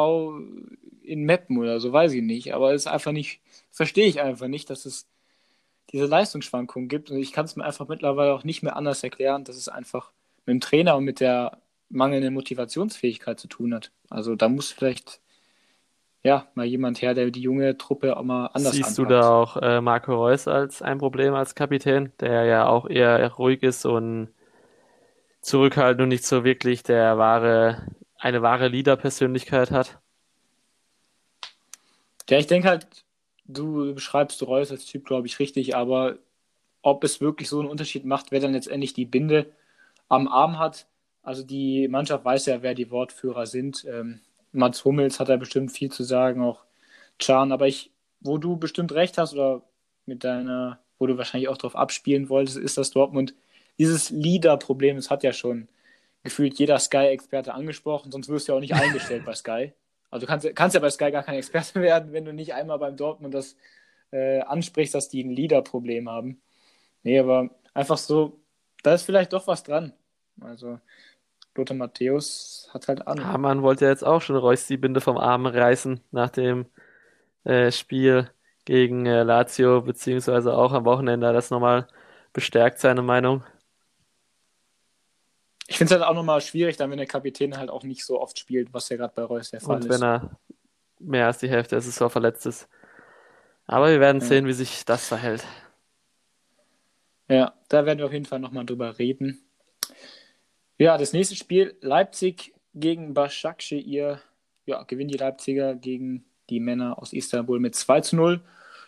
[1.03, 2.55] in Meppen oder so, weiß ich nicht.
[2.55, 5.07] Aber es ist einfach nicht, verstehe ich einfach nicht, dass es
[5.93, 7.11] diese Leistungsschwankungen gibt.
[7.11, 10.13] Und ich kann es mir einfach mittlerweile auch nicht mehr anders erklären, dass es einfach
[10.45, 13.93] mit dem Trainer und mit der mangelnden Motivationsfähigkeit zu tun hat.
[14.11, 15.21] Also da muss vielleicht
[16.23, 18.99] ja mal jemand her, der die junge Truppe auch mal anders Siehst anpackt.
[18.99, 23.33] du da auch äh, Marco Reus als ein Problem als Kapitän, der ja auch eher
[23.35, 24.29] ruhig ist und
[25.41, 27.87] zurückhaltend und nicht so wirklich der wahre
[28.19, 29.99] eine wahre Leader-Persönlichkeit hat?
[32.29, 32.87] Ja, ich denke halt,
[33.45, 36.19] du beschreibst Reus als Typ, glaube ich, richtig, aber
[36.83, 39.53] ob es wirklich so einen Unterschied macht, wer dann letztendlich die Binde
[40.09, 40.87] am Arm hat.
[41.23, 43.85] Also die Mannschaft weiß ja, wer die Wortführer sind.
[43.85, 44.21] Ähm,
[44.53, 46.65] Mats Hummels hat da bestimmt viel zu sagen, auch
[47.19, 47.51] Chan.
[47.53, 49.63] Aber ich, wo du bestimmt recht hast oder
[50.07, 53.35] mit deiner, wo du wahrscheinlich auch drauf abspielen wolltest, ist, dass Dortmund
[53.79, 55.69] dieses Leader-Problem, das hat ja schon
[56.27, 59.73] gefühlt jeder Sky-Experte angesprochen, sonst wirst du ja auch nicht eingestellt bei Sky.
[60.11, 62.79] Also du kannst, kannst ja bei Sky gar kein Experte werden, wenn du nicht einmal
[62.79, 63.57] beim Dortmund das
[64.11, 66.43] äh, ansprichst, dass die ein Leader-Problem haben.
[67.03, 68.41] Nee, aber einfach so,
[68.83, 69.93] da ist vielleicht doch was dran.
[70.41, 70.81] Also
[71.55, 73.25] Lothar Matthäus hat halt an.
[73.25, 76.67] Hamann wollte ja jetzt auch schon Reus die Binde vom Arm reißen nach dem
[77.45, 78.31] äh, Spiel
[78.65, 81.87] gegen äh, Lazio, beziehungsweise auch am Wochenende das nochmal
[82.33, 83.45] bestärkt, seine Meinung.
[85.69, 88.21] Ich finde es halt auch nochmal schwierig, dann wenn der Kapitän halt auch nicht so
[88.21, 89.91] oft spielt, was ja gerade bei Reus der Fall Und ist.
[89.91, 90.39] wenn er
[90.99, 92.69] mehr als die Hälfte der Saison verletzt ist.
[93.67, 94.27] Aber wir werden Ja.
[94.27, 95.45] sehen, wie sich das verhält.
[97.29, 99.41] Ja, da werden wir auf jeden Fall nochmal drüber reden.
[100.79, 104.21] Ja, das nächste Spiel, Leipzig gegen Başakşehir.
[104.67, 108.41] Ja, gewinnen die Leipziger gegen die Männer aus Istanbul mit 2 zu 0.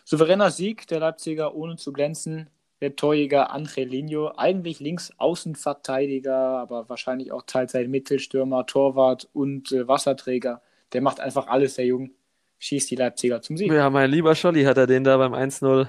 [0.05, 2.49] Souveräner Sieg der Leipziger, ohne zu glänzen.
[2.81, 10.61] Der Torjäger Angelino, eigentlich links Außenverteidiger, aber wahrscheinlich auch Teilzeit Mittelstürmer, Torwart und äh, Wasserträger.
[10.93, 12.11] Der macht einfach alles, der Junge.
[12.59, 13.69] Schießt die Leipziger zum Sieg.
[13.73, 15.87] Ja, mein lieber Scholli hat er den da beim 1-0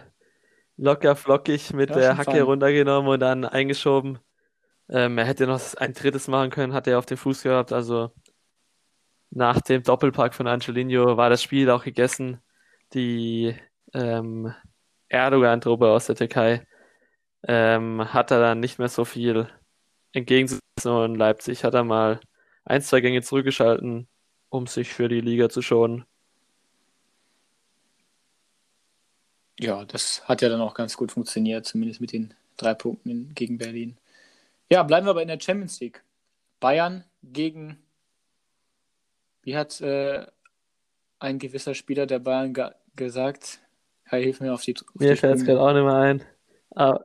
[0.76, 2.44] locker flockig mit Ja, der Hacke fein.
[2.44, 4.18] runtergenommen und dann eingeschoben.
[4.90, 7.72] Ähm, er hätte noch ein drittes machen können, hat er auf den Fuß gehabt.
[7.72, 8.12] Also
[9.30, 12.40] nach dem Doppelpack von Angelino war das Spiel auch gegessen.
[12.94, 13.54] Die
[13.94, 14.52] ähm,
[15.08, 16.66] Erdogan-Truppe aus der Türkei
[17.46, 19.48] ähm, hat er dann nicht mehr so viel
[20.12, 20.60] entgegenzusetzen
[20.92, 22.20] und Leipzig hat er mal
[22.64, 24.08] ein, zwei Gänge zurückgeschalten,
[24.48, 26.04] um sich für die Liga zu schonen.
[29.58, 33.58] Ja, das hat ja dann auch ganz gut funktioniert, zumindest mit den drei Punkten gegen
[33.58, 33.98] Berlin.
[34.70, 36.02] Ja, bleiben wir aber in der Champions League.
[36.60, 37.78] Bayern gegen,
[39.42, 40.26] wie hat äh,
[41.18, 43.60] ein gewisser Spieler der Bayern ge gesagt?
[44.04, 46.24] Hey, hilf mir auf die, auf Mir fällt es gerade auch nicht mehr ein.
[46.70, 47.04] Aber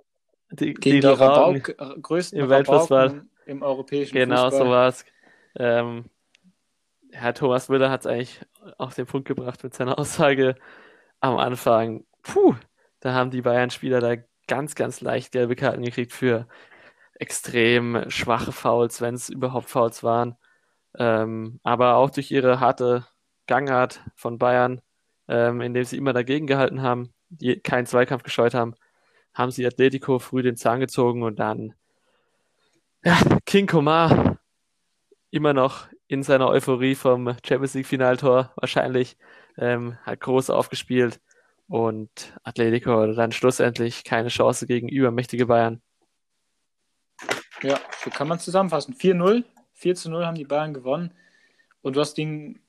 [0.52, 3.26] die, Gegen die die Rabauk, äh, größten im Weltfußball.
[3.46, 4.66] Im europäischen genau Fußball.
[4.66, 5.06] so war es.
[5.58, 6.06] Ähm,
[7.12, 8.42] Herr Thomas Müller hat es eigentlich
[8.78, 10.56] auf den Punkt gebracht mit seiner Aussage
[11.20, 12.06] am Anfang.
[12.24, 12.56] Puh,
[13.00, 14.16] da haben die Bayern-Spieler da
[14.48, 16.48] ganz, ganz leicht gelbe Karten gekriegt für
[17.16, 20.36] extrem schwache Fouls, wenn es überhaupt Fouls waren.
[20.98, 23.06] Ähm, aber auch durch ihre harte
[23.48, 24.82] Gangart von Bayern,
[25.28, 28.76] ähm, indem sie immer dagegen gehalten haben, die keinen Zweikampf gescheut haben,
[29.36, 31.76] haben sie Atletico früh den Zahn gezogen und dann
[33.04, 34.40] ja, King Komar
[35.30, 39.18] immer noch in seiner Euphorie vom Champions League Finaltor wahrscheinlich
[39.58, 41.20] ähm, hat groß aufgespielt
[41.68, 45.82] und Atletico dann schlussendlich keine Chance gegen übermächtige Bayern.
[47.62, 48.94] Ja, so kann man zusammenfassen.
[48.94, 49.44] 4-0,
[49.74, 51.12] 4 zu 0 haben die Bayern gewonnen.
[51.82, 52.60] Und du hast den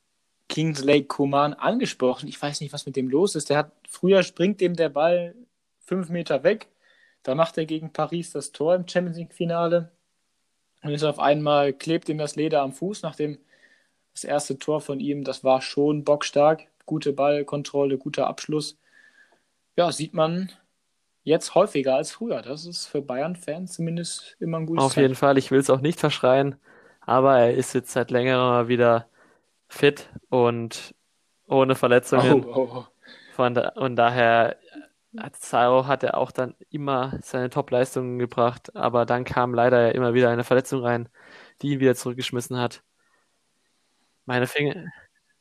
[0.48, 2.28] Kingsley Coman angesprochen.
[2.28, 3.50] Ich weiß nicht, was mit dem los ist.
[3.50, 5.34] Der hat früher springt dem der Ball
[5.86, 6.68] fünf Meter weg.
[7.22, 9.90] Da macht er gegen Paris das Tor im Champions League-Finale.
[10.82, 13.38] Und ist auf einmal, klebt ihm das Leder am Fuß, nachdem
[14.12, 16.66] das erste Tor von ihm, das war schon bockstark.
[16.84, 18.78] Gute Ballkontrolle, guter Abschluss.
[19.74, 20.52] Ja, sieht man
[21.24, 22.40] jetzt häufiger als früher.
[22.42, 25.02] Das ist für Bayern-Fans zumindest immer ein gutes Auf Zeichen.
[25.02, 26.54] jeden Fall, ich will es auch nicht verschreien,
[27.00, 29.08] aber er ist jetzt seit längerem mal wieder
[29.68, 30.94] fit und
[31.48, 32.44] ohne Verletzungen.
[32.44, 32.84] Oh, oh, oh.
[33.34, 34.56] Von da, und daher
[35.32, 40.14] Ciro hat er auch dann immer seine Top-Leistungen gebracht, aber dann kam leider ja immer
[40.14, 41.08] wieder eine Verletzung rein,
[41.62, 42.82] die ihn wieder zurückgeschmissen hat.
[44.24, 44.86] Meine Finger,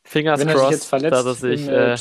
[0.04, 1.98] Fingers Wenn crossed, verletzt, dass er sich äh, äh,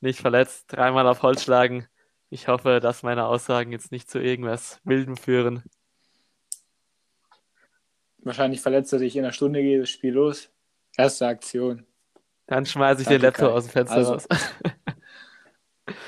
[0.00, 1.86] nicht verletzt, dreimal auf Holz schlagen.
[2.28, 5.62] Ich hoffe, dass meine Aussagen jetzt nicht zu irgendwas Wildem führen.
[8.18, 10.50] wahrscheinlich verletzt er sich in einer Stunde, geht das Spiel los.
[10.96, 11.86] Erste Aktion.
[12.46, 13.54] Dann schmeiße ich Danke, den Laptop Kai.
[13.54, 14.26] aus dem Fenster Also- raus.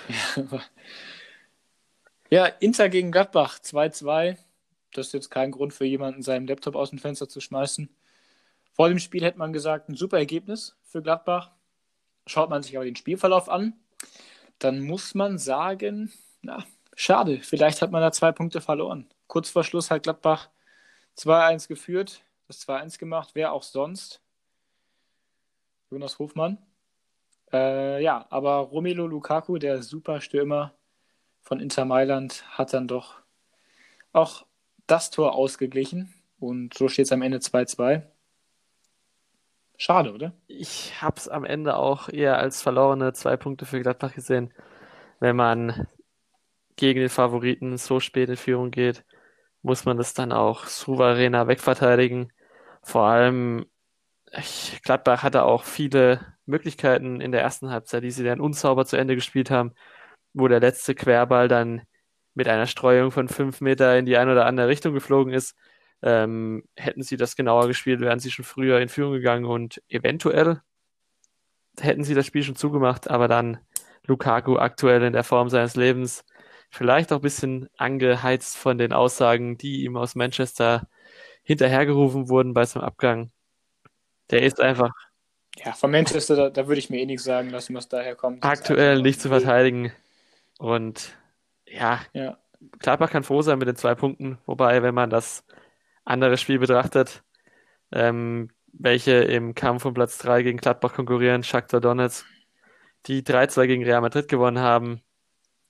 [2.31, 4.37] ja, Inter gegen Gladbach 2-2.
[4.93, 7.89] Das ist jetzt kein Grund für jemanden, seinen Laptop aus dem Fenster zu schmeißen.
[8.73, 11.51] Vor dem Spiel hätte man gesagt, ein super Ergebnis für Gladbach.
[12.27, 13.75] Schaut man sich aber den Spielverlauf an,
[14.59, 19.09] dann muss man sagen, na, schade, vielleicht hat man da zwei Punkte verloren.
[19.27, 20.51] Kurz vor Schluss hat Gladbach
[21.17, 24.21] 2-1 geführt, das 2-1 gemacht, wer auch sonst.
[25.91, 26.59] Jonas Hofmann.
[27.53, 30.75] Äh, ja, aber Romelu Lukaku, der Superstürmer
[31.41, 33.17] von Inter Mailand, hat dann doch
[34.13, 34.47] auch
[34.87, 36.13] das Tor ausgeglichen.
[36.41, 38.03] Und so steht es am Ende 2-2.
[39.77, 40.33] Schade, oder?
[40.49, 44.53] Ich habe es am Ende auch eher als verlorene zwei Punkte für Gladbach gesehen.
[45.21, 45.87] Wenn man
[46.77, 49.05] gegen den Favoriten so spät in Führung geht,
[49.63, 52.33] muss man das dann auch souveräner wegverteidigen.
[52.83, 53.67] Vor allem,
[54.83, 59.15] Gladbach hatte auch viele Möglichkeiten in der ersten Halbzeit, die sie dann unsauber zu Ende
[59.15, 59.75] gespielt haben.
[60.35, 61.83] wo der letzte Querball dann
[62.35, 65.57] mit einer Streuung von fünf Meter in die eine oder andere Richtung geflogen ist.
[66.03, 70.63] Ähm, hätten sie das genauer gespielt, wären sie schon früher in Führung gegangen und eventuell
[71.81, 73.59] hätten sie das Spiel schon zugemacht, aber dann
[74.07, 76.25] Lukaku aktuell in der Form seines Lebens,
[76.71, 80.89] vielleicht auch ein bisschen angeheizt von den Aussagen, die ihm aus Manchester
[81.45, 83.33] hinterhergerufen wurden bei seinem Abgang.
[84.31, 84.93] Der ist einfach.
[85.65, 88.45] Ja, von Manchester, da, da würde ich mir eh nichts sagen lassen, was daher kommt.
[88.45, 89.93] Aktuell nicht zu verteidigen.
[90.59, 91.17] Und
[91.67, 92.39] ja, ja,
[92.79, 94.39] Gladbach kann froh sein mit den zwei Punkten.
[94.47, 95.45] Wobei, wenn man das
[96.05, 97.23] andere Spiel betrachtet,
[97.93, 102.27] ähm, welche im Kampf um Platz 3 gegen Gladbach konkurrieren, Shakhtar Donetsk,
[103.07, 105.03] die 3-2 gegen Real Madrid gewonnen haben,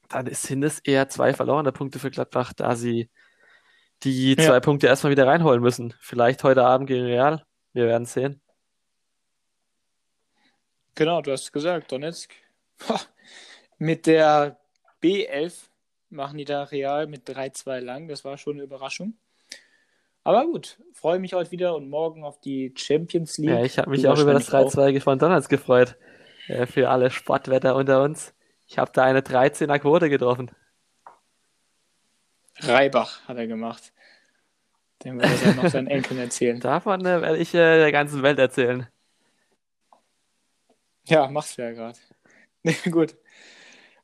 [0.08, 3.10] dann sind es eher zwei verlorene Punkte für Gladbach, da sie
[4.02, 4.44] die ja.
[4.44, 5.94] zwei Punkte erstmal wieder reinholen müssen.
[6.00, 7.44] Vielleicht heute Abend gegen Real.
[7.72, 8.40] Wir werden sehen.
[10.98, 12.32] Genau, du hast gesagt, Donetsk.
[13.78, 14.58] mit der
[15.00, 15.68] B11
[16.10, 18.08] machen die da Real mit 3-2 lang.
[18.08, 19.14] Das war schon eine Überraschung.
[20.24, 23.50] Aber gut, freue mich heute wieder und morgen auf die Champions League.
[23.50, 25.96] Ja, ich habe mich auch über das 3-2 von Donalds gefreut.
[26.48, 28.34] Äh, für alle Sportwetter unter uns.
[28.66, 30.50] Ich habe da eine 13er Quote getroffen.
[32.58, 33.92] Reibach hat er gemacht.
[35.04, 36.58] Den wird er noch seinen Enkeln erzählen.
[36.60, 38.88] Davon äh, werde ich äh, der ganzen Welt erzählen.
[41.08, 41.98] Ja, machst du ja gerade.
[42.90, 43.16] gut.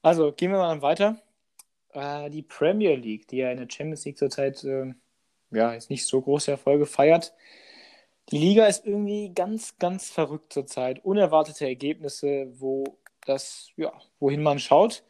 [0.03, 1.21] Also, gehen wir mal weiter.
[1.93, 4.95] Äh, die Premier League, die ja in der Champions League zurzeit äh,
[5.55, 7.35] ja, jetzt nicht so große Erfolge feiert.
[8.31, 11.05] Die Liga ist irgendwie ganz, ganz verrückt zurzeit.
[11.05, 15.05] Unerwartete Ergebnisse, wo das, ja, wohin man schaut.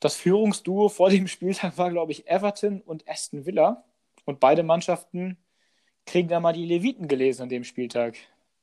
[0.00, 3.84] Das Führungsduo vor dem Spieltag war, glaube ich, Everton und Aston Villa.
[4.24, 5.38] Und beide Mannschaften
[6.06, 8.16] kriegen da mal die Leviten gelesen an dem Spieltag.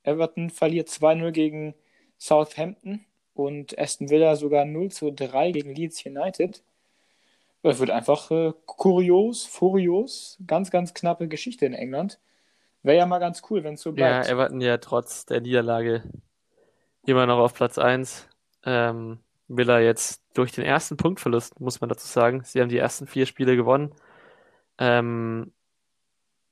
[0.04, 1.76] Everton verliert 2-0 gegen
[2.22, 3.04] Southampton
[3.34, 6.62] und Aston Villa sogar 0 3 gegen Leeds United.
[7.64, 12.20] Es wird einfach äh, kurios, furios, ganz, ganz knappe Geschichte in England.
[12.84, 14.28] Wäre ja mal ganz cool, wenn es so bleibt.
[14.28, 16.04] Ja, Everton ja trotz der Niederlage
[17.08, 18.28] immer noch auf Platz 1.
[18.66, 22.44] Ähm, Villa jetzt durch den ersten Punktverlust, muss man dazu sagen.
[22.44, 23.96] Sie haben die ersten vier Spiele gewonnen.
[24.78, 25.52] Ähm,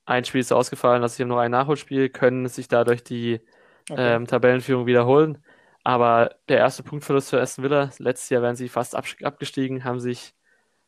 [0.04, 3.40] ein Spiel ist ausgefallen, also sie haben noch ein Nachholspiel, können sich dadurch die
[3.88, 4.16] okay.
[4.16, 5.38] ähm, Tabellenführung wiederholen.
[5.84, 10.34] Aber der erste Punktverlust für Aston Villa, letztes Jahr wären sie fast abgestiegen, haben sich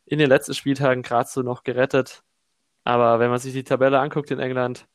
[0.05, 2.23] in den letzten Spieltagen gerade so noch gerettet.
[2.83, 4.87] Aber wenn man sich die Tabelle anguckt in England,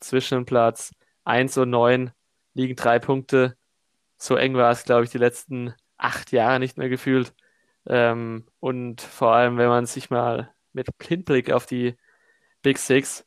[0.00, 0.92] zwischen Platz
[1.24, 2.12] 1 und 9
[2.54, 3.56] liegen drei Punkte.
[4.18, 7.34] So eng war es, glaube ich, die letzten acht Jahre nicht mehr gefühlt.
[7.86, 11.96] Ähm, und vor allem, wenn man sich mal mit Hinblick auf die
[12.62, 13.26] Big Six,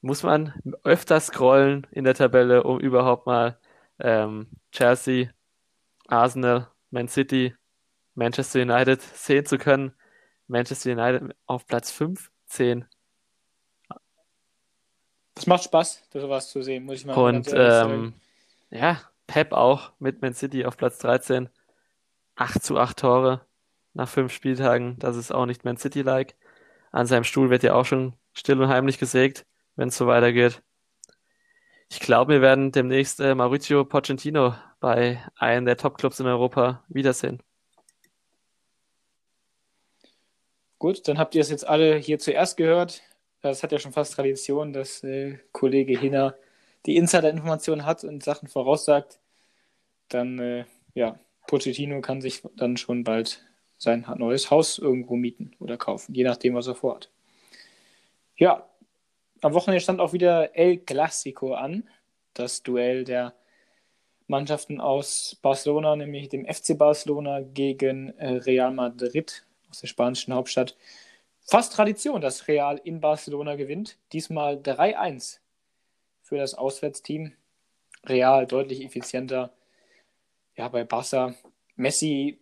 [0.00, 3.58] muss man öfter scrollen in der Tabelle, um überhaupt mal
[3.98, 5.30] ähm, Chelsea,
[6.08, 7.54] Arsenal, Man City,
[8.14, 9.92] Manchester United sehen zu können.
[10.48, 12.84] Manchester United auf Platz 15.
[15.34, 18.14] Das macht Spaß, sowas zu sehen, muss ich mal Und ähm,
[18.70, 21.50] ja, Pep auch mit Man City auf Platz 13.
[22.36, 23.46] 8 zu 8 Tore
[23.94, 24.98] nach fünf Spieltagen.
[24.98, 26.36] Das ist auch nicht Man City-like.
[26.92, 30.62] An seinem Stuhl wird ja auch schon still und heimlich gesägt, wenn es so weitergeht.
[31.88, 37.42] Ich glaube, wir werden demnächst äh, Maurizio Pochettino bei einem der Top-Clubs in Europa wiedersehen.
[40.78, 43.02] Gut, dann habt ihr es jetzt alle hier zuerst gehört.
[43.40, 46.34] Das hat ja schon fast Tradition, dass äh, Kollege Hinner
[46.84, 49.18] die Insider-Informationen hat und Sachen voraussagt.
[50.08, 53.44] Dann, äh, ja, Pochettino kann sich dann schon bald
[53.78, 57.10] sein neues Haus irgendwo mieten oder kaufen, je nachdem, was er vorhat.
[58.36, 58.68] Ja,
[59.42, 61.88] am Wochenende stand auch wieder El Clasico an,
[62.34, 63.34] das Duell der
[64.26, 70.76] Mannschaften aus Barcelona, nämlich dem FC Barcelona gegen äh, Real Madrid aus der spanischen Hauptstadt.
[71.48, 73.98] Fast Tradition, dass Real in Barcelona gewinnt.
[74.12, 75.38] Diesmal 3-1
[76.22, 77.32] für das Auswärtsteam.
[78.04, 79.52] Real deutlich effizienter.
[80.56, 81.34] Ja, bei Barca.
[81.76, 82.40] Messi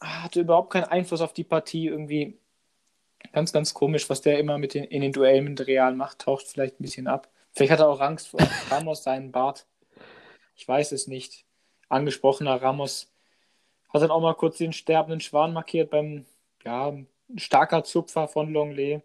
[0.00, 1.86] hatte überhaupt keinen Einfluss auf die Partie.
[1.86, 2.36] Irgendwie
[3.32, 6.20] ganz, ganz komisch, was der immer mit den, in den Duellen mit Real macht.
[6.20, 7.28] Taucht vielleicht ein bisschen ab.
[7.52, 9.66] Vielleicht hat er auch Angst vor Ramos, seinen Bart.
[10.56, 11.44] Ich weiß es nicht.
[11.88, 13.12] Angesprochener Ramos
[13.92, 16.24] hat dann auch mal kurz den sterbenden Schwan markiert beim
[16.64, 16.94] ja,
[17.36, 19.02] starker Zupfer von Longley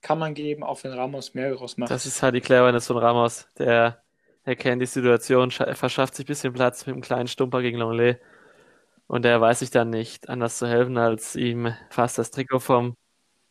[0.00, 1.90] kann man geben, auch wenn Ramos mehr daraus macht.
[1.90, 3.48] Das ist halt die Cleverness von Ramos.
[3.58, 4.02] Der
[4.44, 8.16] erkennt die Situation, verschafft sich ein bisschen Platz mit einem kleinen Stumper gegen Longley.
[9.06, 12.94] Und er weiß sich dann nicht anders zu helfen, als ihm fast das Trikot vom,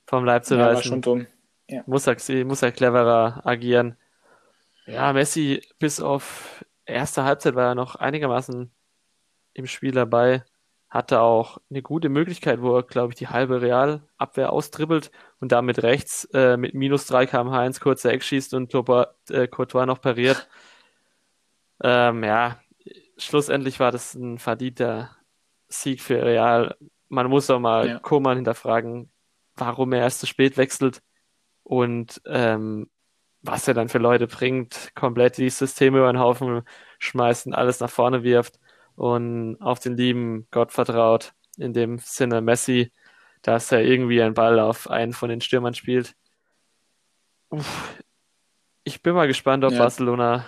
[0.07, 0.75] vom Leib zu ja, reißen.
[0.75, 1.27] War schon dumm.
[1.69, 1.83] Ja.
[1.85, 3.97] Muss, er, muss er cleverer agieren.
[4.85, 8.71] Ja, Messi bis auf erste Halbzeit war er noch einigermaßen
[9.53, 10.43] im Spiel dabei.
[10.89, 15.83] hatte auch eine gute Möglichkeit, wo er, glaube ich, die halbe Realabwehr austribbelt und damit
[15.83, 20.47] rechts äh, mit minus 3 km/h ins kurze Eck schießt und äh, Courtois noch pariert.
[21.83, 22.61] Ähm, ja,
[23.17, 25.09] schlussendlich war das ein verdienter
[25.67, 26.77] Sieg für Real.
[27.09, 27.99] Man muss auch mal ja.
[27.99, 29.11] Koman hinterfragen,
[29.57, 31.01] warum er erst zu spät wechselt
[31.63, 32.89] und ähm,
[33.41, 36.63] was er dann für Leute bringt, komplett die Systeme über den Haufen
[36.99, 38.59] schmeißt und alles nach vorne wirft
[38.95, 41.33] und auf den lieben Gott vertraut.
[41.57, 42.91] In dem Sinne Messi,
[43.41, 46.15] dass er irgendwie einen Ball auf einen von den Stürmern spielt.
[47.49, 47.97] Uff.
[48.83, 49.79] Ich bin mal gespannt, ob ja.
[49.79, 50.45] Barcelona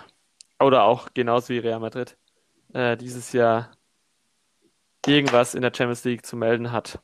[0.58, 2.16] oder auch genauso wie Real Madrid
[2.72, 3.70] äh, dieses Jahr
[5.06, 7.00] irgendwas in der Champions League zu melden hat.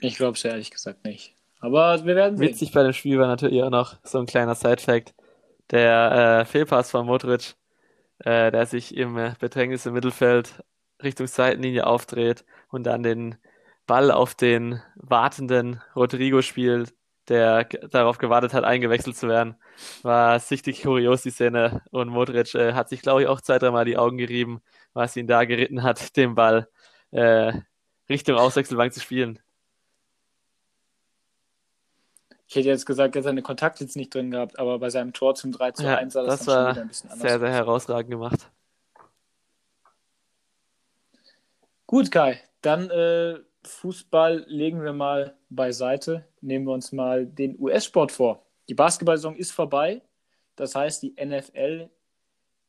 [0.00, 1.34] Ich glaube es ehrlich gesagt nicht.
[1.60, 2.48] Aber wir werden sehen.
[2.48, 5.14] Witzig bei dem Spiel war natürlich auch noch so ein kleiner Side-Fact.
[5.70, 7.54] Der äh, Fehlpass von Modric,
[8.18, 10.62] äh, der sich im äh, Bedrängnis im Mittelfeld
[11.02, 13.36] Richtung Seitenlinie aufdreht und dann den
[13.86, 16.94] Ball auf den wartenden Rodrigo spielt,
[17.28, 19.56] der darauf gewartet hat, eingewechselt zu werden.
[20.02, 21.82] War sichtlich kurios, die Szene.
[21.90, 24.60] Und Modric äh, hat sich, glaube ich, auch zwei, dreimal die Augen gerieben,
[24.92, 26.68] was ihn da geritten hat, den Ball
[27.10, 27.52] äh,
[28.08, 29.40] Richtung Auswechselbank zu spielen.
[32.48, 35.12] Ich hätte jetzt gesagt, er hat seine Kontakte jetzt nicht drin gehabt, aber bei seinem
[35.12, 37.30] Tor zum 3 zu ja, 1 sah das, das dann schon wieder ein bisschen anders
[37.30, 38.50] Sehr, sehr herausragend gemacht.
[41.86, 42.40] Gut, Kai.
[42.62, 46.24] Dann äh, Fußball legen wir mal beiseite.
[46.40, 48.42] Nehmen wir uns mal den US-Sport vor.
[48.68, 50.02] Die Basketball-Saison ist vorbei.
[50.56, 51.88] Das heißt, die NFL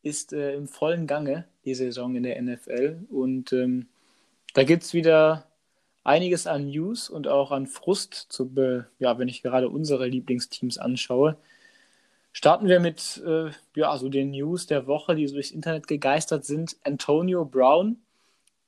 [0.02, 3.06] ist äh, im vollen Gange, die Saison in der NFL.
[3.10, 3.88] Und ähm,
[4.54, 5.46] da gibt es wieder
[6.08, 8.50] einiges an News und auch an Frust, zu
[8.98, 11.38] ja, wenn ich gerade unsere Lieblingsteams anschaue.
[12.32, 16.46] Starten wir mit äh, ja, so den News der Woche, die so durchs Internet gegeistert
[16.46, 16.78] sind.
[16.84, 17.98] Antonio Brown,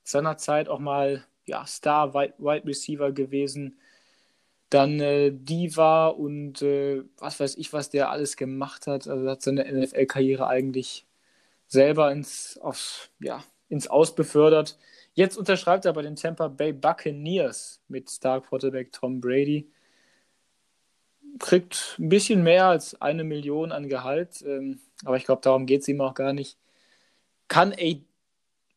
[0.04, 3.80] seinerzeit auch mal ja, Star Wide Receiver gewesen.
[4.70, 9.08] Dann äh, Diva und äh, was weiß ich, was der alles gemacht hat.
[9.08, 11.06] Also hat seine NFL-Karriere eigentlich
[11.68, 14.78] selber ins, aufs, ja, ins Aus befördert.
[15.14, 19.70] Jetzt unterschreibt er bei den Tampa Bay Buccaneers mit Star Quarterback Tom Brady.
[21.40, 25.82] Kriegt ein bisschen mehr als eine Million an Gehalt, ähm, aber ich glaube, darum geht
[25.82, 26.58] es ihm auch gar nicht.
[27.48, 27.96] Kann A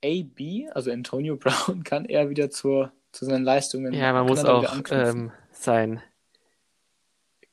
[0.05, 3.93] AB, also Antonio Brown, kann er wieder zur, zu seinen Leistungen.
[3.93, 6.03] Ja, man muss auch ähm, sein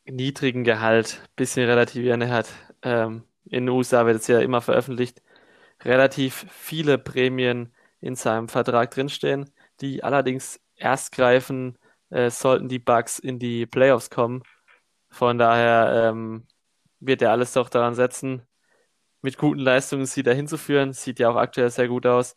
[0.06, 2.22] niedrigen Gehalt ein bisschen relativieren.
[2.22, 2.50] Er hat
[2.82, 5.22] ähm, in den USA wird es ja immer veröffentlicht,
[5.84, 7.72] relativ viele Prämien
[8.02, 9.50] in seinem Vertrag drinstehen,
[9.82, 11.78] die allerdings erst greifen,
[12.10, 14.43] äh, sollten die Bugs in die Playoffs kommen.
[15.10, 16.47] Von daher ähm,
[17.00, 18.43] wird er alles doch daran setzen,
[19.22, 20.93] mit guten Leistungen sie dahin zu führen.
[20.93, 22.36] Sieht ja auch aktuell sehr gut aus.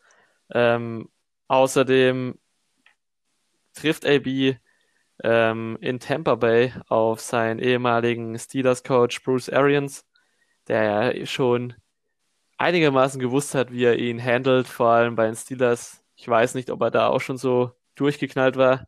[0.52, 1.08] Ähm,
[1.48, 2.38] außerdem
[3.74, 4.56] trifft AB
[5.22, 10.06] ähm, in Tampa Bay auf seinen ehemaligen Steelers-Coach Bruce Arians,
[10.68, 11.74] der ja schon
[12.62, 16.02] einigermaßen gewusst hat, wie er ihn handelt, vor allem bei den Steelers.
[16.16, 18.86] Ich weiß nicht, ob er da auch schon so durchgeknallt war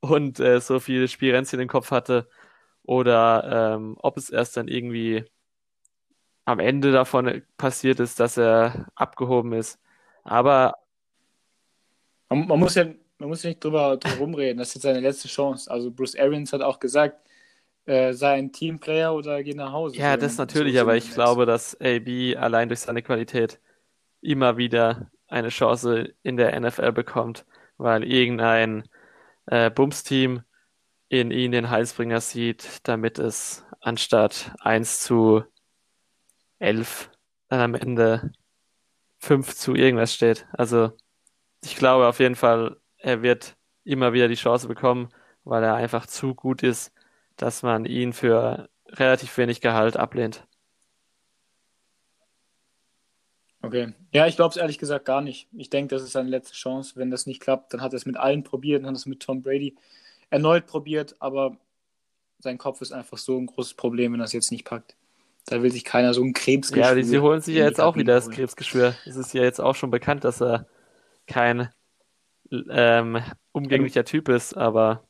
[0.00, 2.28] und äh, so viele Spielränzchen im Kopf hatte
[2.84, 5.24] oder ähm, ob es erst dann irgendwie
[6.44, 9.80] am Ende davon passiert ist, dass er abgehoben ist.
[10.22, 10.74] Aber
[12.28, 12.86] man, man muss ja
[13.18, 14.58] man muss nicht drüber, drüber rumreden.
[14.58, 15.70] Das ist jetzt seine letzte Chance.
[15.70, 17.25] Also Bruce Arians hat auch gesagt,
[17.86, 19.96] äh, sei ein Teamplayer oder geh nach Hause.
[19.96, 23.60] Ja, das natürlich, so aber ich glaube, dass AB allein durch seine Qualität
[24.20, 28.88] immer wieder eine Chance in der NFL bekommt, weil irgendein
[29.46, 30.42] äh, Bums-Team
[31.08, 35.44] in ihn den Heilsbringer sieht, damit es anstatt 1 zu
[36.58, 37.10] 11
[37.48, 38.32] dann am Ende
[39.18, 40.46] 5 zu irgendwas steht.
[40.52, 40.92] Also
[41.62, 45.08] ich glaube auf jeden Fall, er wird immer wieder die Chance bekommen,
[45.44, 46.92] weil er einfach zu gut ist
[47.36, 50.46] dass man ihn für relativ wenig Gehalt ablehnt.
[53.62, 53.92] Okay.
[54.12, 55.48] Ja, ich glaube es ehrlich gesagt gar nicht.
[55.52, 56.92] Ich denke, das ist seine letzte Chance.
[56.96, 59.06] Wenn das nicht klappt, dann hat er es mit allen probiert, dann hat er es
[59.06, 59.76] mit Tom Brady
[60.30, 61.56] erneut probiert, aber
[62.38, 64.94] sein Kopf ist einfach so ein großes Problem, wenn er es jetzt nicht packt.
[65.46, 66.96] Da will sich keiner so ein Krebsgeschwür.
[66.96, 68.94] Ja, sie holen sich ja jetzt auch wieder das Krebsgeschwür.
[69.04, 70.66] Es ist ja jetzt auch schon bekannt, dass er
[71.26, 71.70] kein
[72.50, 73.20] ähm,
[73.52, 75.04] umgänglicher Typ ist, aber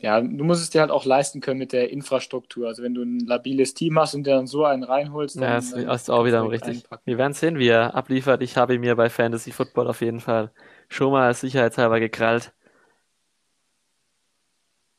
[0.00, 2.68] Ja, du musst es dir halt auch leisten können mit der Infrastruktur.
[2.68, 6.02] Also wenn du ein labiles Team hast und dann so einen reinholst, dann, ja, das
[6.02, 6.84] ist auch wieder richtig.
[6.84, 7.02] Einpacken.
[7.04, 8.40] Wir werden sehen, wie er abliefert.
[8.42, 10.52] Ich habe ihn mir bei Fantasy Football auf jeden Fall
[10.88, 12.52] schon mal sicherheitshalber gekrallt.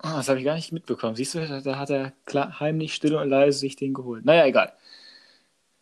[0.04, 1.16] Oh, das habe ich gar nicht mitbekommen.
[1.16, 4.26] Siehst du, da hat er klar, heimlich still und leise sich den geholt.
[4.26, 4.74] Naja, egal.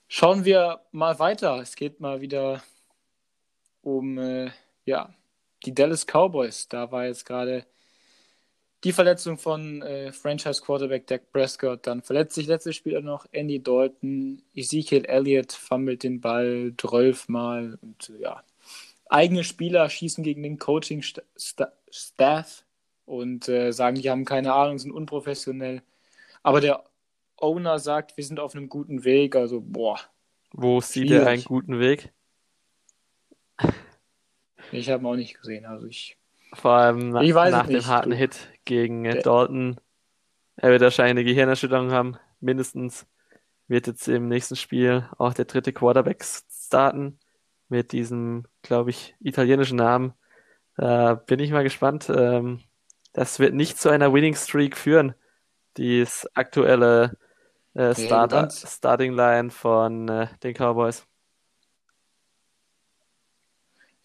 [0.08, 1.60] Schauen wir mal weiter.
[1.60, 2.62] Es geht mal wieder
[3.82, 4.52] um äh,
[4.86, 5.14] ja,
[5.66, 6.68] die Dallas Cowboys.
[6.68, 7.66] Da war jetzt gerade
[8.84, 11.88] die Verletzung von äh, Franchise-Quarterback Dak Prescott.
[11.88, 14.42] Dann verletzt sich letztes Spiel auch noch Andy Dalton.
[14.54, 17.78] Ezekiel Elliott fummelt den Ball zwölfmal.
[17.82, 18.44] Und äh, ja,
[19.10, 22.64] eigene Spieler schießen gegen den Coaching-Staff
[23.06, 25.82] und äh, sagen, die haben keine Ahnung, sind unprofessionell.
[26.44, 26.84] Aber der
[27.38, 29.36] Owner sagt, wir sind auf einem guten Weg.
[29.36, 30.00] Also, boah.
[30.54, 32.12] Wo sieht er einen guten Weg?
[34.72, 35.66] Ich habe ihn auch nicht gesehen.
[35.66, 36.18] Also ich.
[36.54, 38.12] Vor allem na, nach dem harten.
[38.12, 39.80] Hit gegen der, Dalton.
[40.58, 42.18] Er wird wahrscheinlich eine Gehirnerschütterung haben.
[42.40, 43.08] Mindestens
[43.68, 47.20] wird jetzt im nächsten Spiel auch der dritte Quarterback starten.
[47.70, 50.14] Mit diesem, glaube ich, italienischen Namen.
[50.78, 52.10] Da bin ich mal gespannt.
[52.10, 52.62] Ähm,
[53.12, 55.16] das wird nicht zu einer Winning Streak führen.
[55.76, 57.18] Die aktuelle
[57.74, 61.07] äh, Starter, Starting Line von äh, den Cowboys.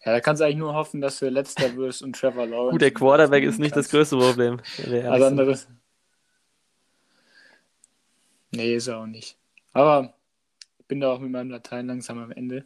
[0.05, 2.71] Ja, da kannst du eigentlich nur hoffen, dass du letzter wirst und Trevor Lawrence.
[2.71, 4.59] Gut, der Quarterback ist nicht das größte Problem.
[4.77, 5.67] Also anderes.
[8.51, 9.37] Nee, ist er auch nicht.
[9.71, 10.13] Aber
[10.79, 12.65] ich bin da auch mit meinem Latein langsam am Ende.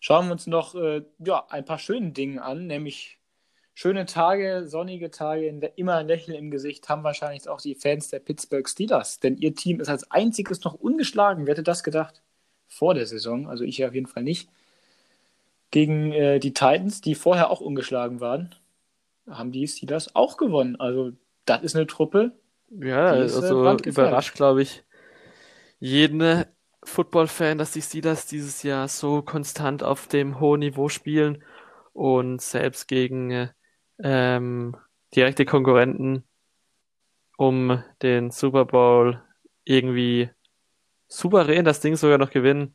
[0.00, 3.18] Schauen wir uns noch äh, ja, ein paar schöne Dinge an, nämlich
[3.74, 8.18] schöne Tage, sonnige Tage, immer ein Lächeln im Gesicht haben wahrscheinlich auch die Fans der
[8.18, 11.46] Pittsburgh Steelers, denn ihr Team ist als einziges noch ungeschlagen.
[11.46, 12.22] Wer hätte das gedacht?
[12.66, 14.50] Vor der Saison, also ich auf jeden Fall nicht
[15.70, 18.54] gegen äh, die Titans, die vorher auch ungeschlagen waren,
[19.28, 20.76] haben die Steelers auch gewonnen.
[20.76, 21.12] Also
[21.44, 22.32] das ist eine Truppe.
[22.70, 24.84] Ja, ist, äh, also überrascht, glaube ich,
[25.78, 26.44] jeden
[26.84, 31.42] Football-Fan, dass die Steelers dieses Jahr so konstant auf dem hohen Niveau spielen
[31.92, 33.50] und selbst gegen
[33.98, 34.76] ähm,
[35.14, 36.24] direkte Konkurrenten
[37.36, 39.22] um den Super Bowl
[39.64, 40.30] irgendwie
[41.08, 42.74] souverän das Ding sogar noch gewinnen.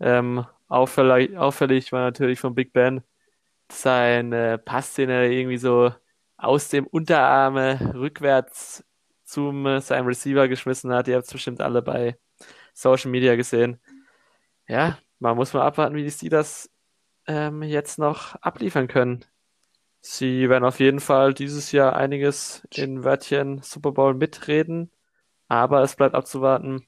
[0.00, 3.02] Ähm, Auffällig, auffällig war natürlich von Big Ben
[3.70, 5.92] sein äh, Pass, den er irgendwie so
[6.38, 8.84] aus dem Unterarme rückwärts
[9.24, 11.08] zum äh, seinem Receiver geschmissen hat.
[11.08, 12.18] Ihr habt es bestimmt alle bei
[12.74, 13.80] Social Media gesehen.
[14.66, 16.70] Ja, man muss mal abwarten, wie die Steelers
[17.26, 19.26] ähm, jetzt noch abliefern können.
[20.00, 24.90] Sie werden auf jeden Fall dieses Jahr einiges in Wörtchen Super Bowl mitreden,
[25.48, 26.86] aber es bleibt abzuwarten,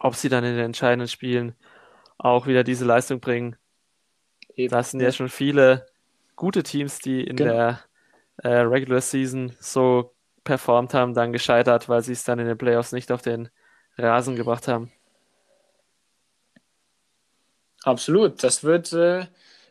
[0.00, 1.54] ob sie dann in den entscheidenden Spielen
[2.18, 3.56] auch wieder diese Leistung bringen.
[4.56, 4.70] Eben.
[4.70, 5.86] Das sind ja schon viele
[6.36, 7.52] gute Teams, die in genau.
[7.52, 7.80] der
[8.38, 12.92] äh, Regular Season so performt haben, dann gescheitert, weil sie es dann in den Playoffs
[12.92, 13.48] nicht auf den
[13.96, 14.92] Rasen gebracht haben.
[17.82, 18.42] Absolut.
[18.42, 19.26] Das wird, äh,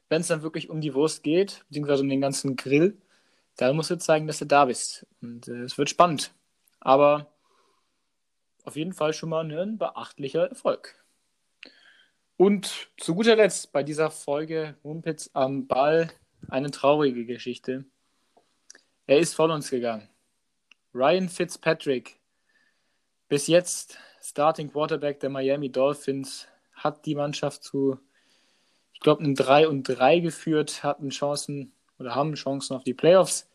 [0.10, 2.98] wenn es dann wirklich um die Wurst geht, beziehungsweise um den ganzen Grill,
[3.58, 5.06] dann musst du zeigen, dass du da bist.
[5.22, 6.32] Und äh, es wird spannend.
[6.80, 7.28] Aber
[8.64, 11.03] auf jeden Fall schon mal ein beachtlicher Erfolg.
[12.44, 16.12] Und zu guter Letzt bei dieser Folge Mumpitz am Ball
[16.50, 17.86] eine traurige Geschichte.
[19.08, 20.10] Er ist von uns gegangen.
[20.94, 22.20] Ryan Fitzpatrick,
[23.30, 27.98] bis jetzt Starting Quarterback der Miami Dolphins, hat die Mannschaft zu,
[28.92, 33.50] ich glaube, einem 3 und 3 geführt, hatten Chancen oder haben Chancen auf die Playoffs.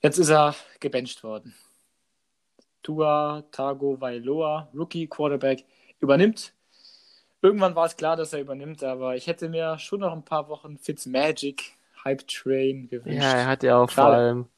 [0.00, 1.56] Jetzt ist er gebencht worden.
[2.84, 5.64] Tua Tago Vailoa, Rookie Quarterback,
[5.98, 6.52] übernimmt
[7.42, 10.48] irgendwann war es klar, dass er übernimmt, aber ich hätte mir schon noch ein paar
[10.48, 13.22] Wochen Fitzmagic Hype Train gewünscht.
[13.22, 14.06] Ja, er hat ja auch Schade.
[14.06, 14.48] vor allem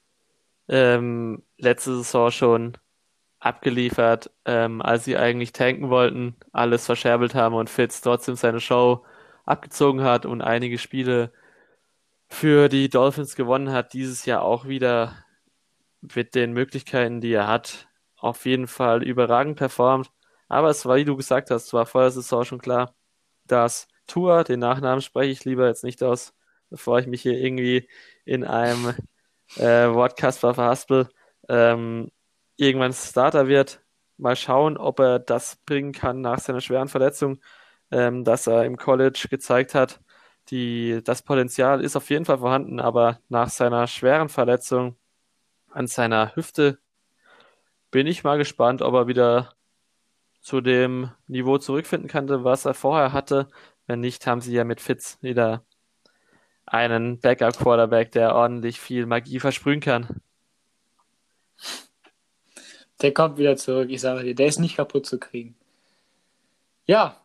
[0.69, 2.79] ähm, letzte Saison schon
[3.41, 9.05] abgeliefert, ähm, als sie eigentlich tanken wollten, alles verscherbelt haben und Fitz trotzdem seine Show
[9.47, 11.33] abgezogen hat und einige Spiele
[12.29, 15.17] für die Dolphins gewonnen hat, dieses Jahr auch wieder
[16.01, 20.11] mit den Möglichkeiten, die er hat, auf jeden Fall überragend performt.
[20.51, 22.95] Aber es war, wie du gesagt hast, war vor der Saison schon klar,
[23.47, 26.35] dass Tour, den Nachnamen spreche ich lieber jetzt nicht aus,
[26.71, 27.89] bevor ich mich hier irgendwie
[28.25, 28.95] in einem
[29.57, 31.09] äh, Wortkasper verhaspel,
[31.49, 32.11] ähm,
[32.57, 33.83] irgendwann Starter wird.
[34.19, 37.41] Mal schauen, ob er das bringen kann nach seiner schweren Verletzung,
[37.93, 40.01] ähm, dass er im College gezeigt hat.
[40.51, 44.97] Die, das Potenzial ist auf jeden Fall vorhanden, aber nach seiner schweren Verletzung
[45.71, 46.81] an seiner Hüfte
[47.91, 49.55] bin ich mal gespannt, ob er wieder
[50.41, 53.49] zu dem Niveau zurückfinden könnte, was er vorher hatte.
[53.87, 55.65] Wenn nicht, haben sie ja mit Fitz wieder
[56.67, 60.21] einen Backup-Quarterback, der ordentlich viel Magie versprühen kann.
[63.03, 65.57] Der kommt wieder zurück, ich sage dir, der ist nicht kaputt zu kriegen.
[66.87, 67.17] Ja,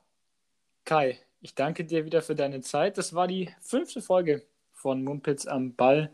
[0.85, 2.97] Kai, ich danke dir wieder für deine Zeit.
[2.97, 6.11] Das war die fünfte Folge von Mumpitz am Ball.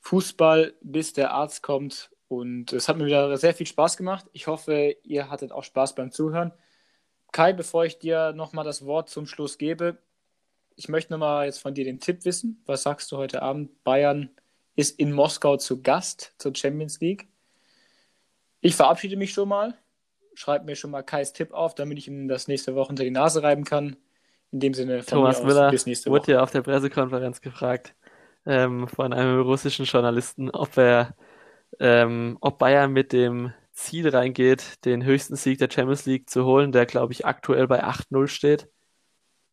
[0.00, 4.24] Fußball, bis der Arzt kommt und es hat mir wieder sehr viel Spaß gemacht.
[4.32, 6.52] Ich hoffe, ihr hattet auch Spaß beim Zuhören.
[7.32, 9.98] Kai, bevor ich dir nochmal das Wort zum Schluss gebe,
[10.76, 12.62] ich möchte nochmal jetzt von dir den Tipp wissen.
[12.66, 13.82] Was sagst du heute Abend?
[13.82, 14.30] Bayern
[14.76, 17.26] ist in Moskau zu Gast zur Champions League.
[18.60, 19.74] Ich verabschiede mich schon mal.
[20.34, 23.10] Schreib mir schon mal Kais Tipp auf, damit ich ihm das nächste Woche unter die
[23.10, 23.96] Nase reiben kann.
[24.52, 26.20] In dem Sinne, von Thomas Müller bis nächste Woche.
[26.20, 27.96] wurde ja auf der Pressekonferenz gefragt
[28.46, 31.16] ähm, von einem russischen Journalisten, ob er,
[31.80, 36.72] ähm, ob Bayern mit dem Ziel reingeht, den höchsten Sieg der Champions League zu holen,
[36.72, 38.68] der glaube ich aktuell bei 8-0 steht.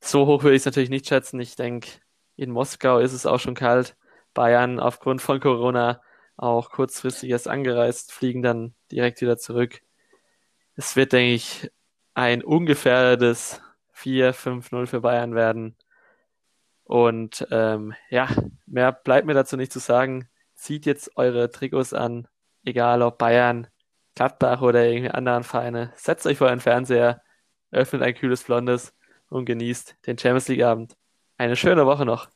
[0.01, 1.39] So hoch würde ich es natürlich nicht schätzen.
[1.39, 1.89] Ich denke,
[2.35, 3.95] in Moskau ist es auch schon kalt.
[4.33, 6.01] Bayern aufgrund von Corona
[6.35, 9.81] auch kurzfristig erst angereist, fliegen dann direkt wieder zurück.
[10.75, 11.71] Es wird, denke ich,
[12.13, 13.61] ein ungefährdetes
[13.95, 15.75] 4-5-0 für Bayern werden.
[16.83, 18.29] Und ähm, ja,
[18.67, 20.29] mehr bleibt mir dazu nicht zu sagen.
[20.57, 22.27] Zieht jetzt eure Trikots an,
[22.65, 23.67] egal ob Bayern,
[24.15, 25.93] Gladbach oder irgendwie anderen Vereine.
[25.95, 27.21] Setzt euch vor den Fernseher,
[27.71, 28.93] öffnet ein kühles Blondes
[29.29, 30.97] und genießt den Champions League Abend.
[31.37, 32.29] Eine schöne Woche noch.